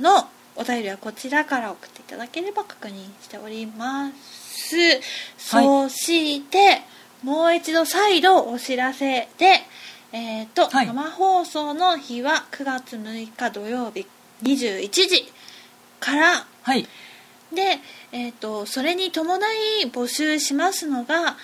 [0.00, 4.76] のお便りはこちらから送っていただければ確認しております、
[5.36, 6.82] そして
[7.22, 9.62] もう一度再度お知らせで
[10.16, 10.86] えっ、と、はい。
[10.86, 14.06] 生放送の日は9月6日土曜日
[14.44, 15.32] 21時
[15.98, 16.46] から。
[16.62, 16.86] はい。
[17.52, 17.80] で、
[18.12, 19.38] えー、とそれに伴
[19.82, 21.36] い募集しますのが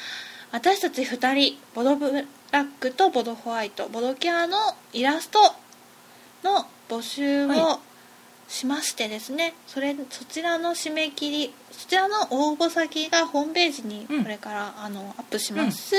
[0.53, 4.59] 私たち2人ボドブラックとボドホワイトボドキャーの
[4.93, 5.39] イラスト
[6.43, 7.81] の募集はを
[8.49, 14.23] しましてですね、それそちらの締め切りそちらの応募先がホームページにうん。
[14.25, 15.95] これから、あのアップします、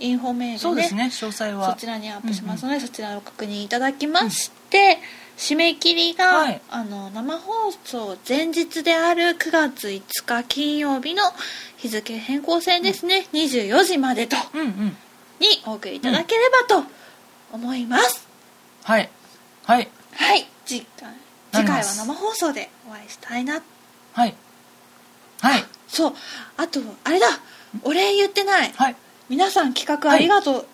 [0.00, 4.98] インフォメールでそうですね詳細はそちらにアップしますので、そちらを確認いただきまして、
[5.38, 6.60] 締め切りが、はい。
[6.68, 11.22] あの生放送前日である9月5日金曜日の
[11.76, 14.36] 日付変更線ですね、24時までと。
[14.54, 14.96] うんうん
[15.40, 16.84] にお送りいただければと
[17.52, 18.26] 思います、
[18.82, 19.10] はい。
[19.64, 19.88] はい。
[20.12, 20.46] はい。
[20.66, 21.08] 次回
[21.52, 23.62] 次回は生放送でお会いしたいな。
[24.12, 24.34] はい。
[25.40, 25.64] はい。
[25.86, 26.12] そう。
[26.56, 27.26] あとあれだ。
[27.82, 28.72] お礼言ってない。
[28.72, 28.96] はい。
[29.28, 30.66] 皆さん企画ありがとう、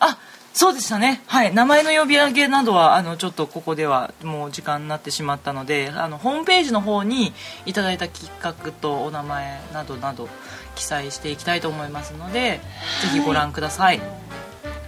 [0.00, 0.18] あ
[0.52, 1.22] そうでしたね。
[1.26, 1.54] はい。
[1.54, 7.32] 名前の呼び上げなどはあのちょっとここではもう時間になってしまったのであのホームページの方に
[7.64, 10.28] いただいた企画とお名前などなど
[10.76, 12.60] 記載していきたいと思いますので、
[13.02, 14.00] ぜひご覧ください。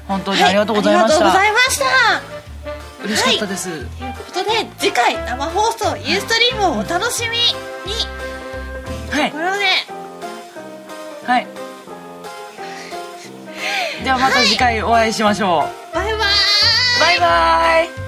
[0.06, 1.84] 本当にありがとうございました、ありがとうございました。
[3.04, 7.44] 嬉しかったです、ということで次回生放送ユーストリームをお楽しみに。
[9.10, 9.30] はい。
[9.30, 9.64] ところで。
[11.26, 11.46] はい。
[14.04, 16.20] ではまた次回お会いしましょう、バイバーイ。
[17.00, 18.07] バイバイ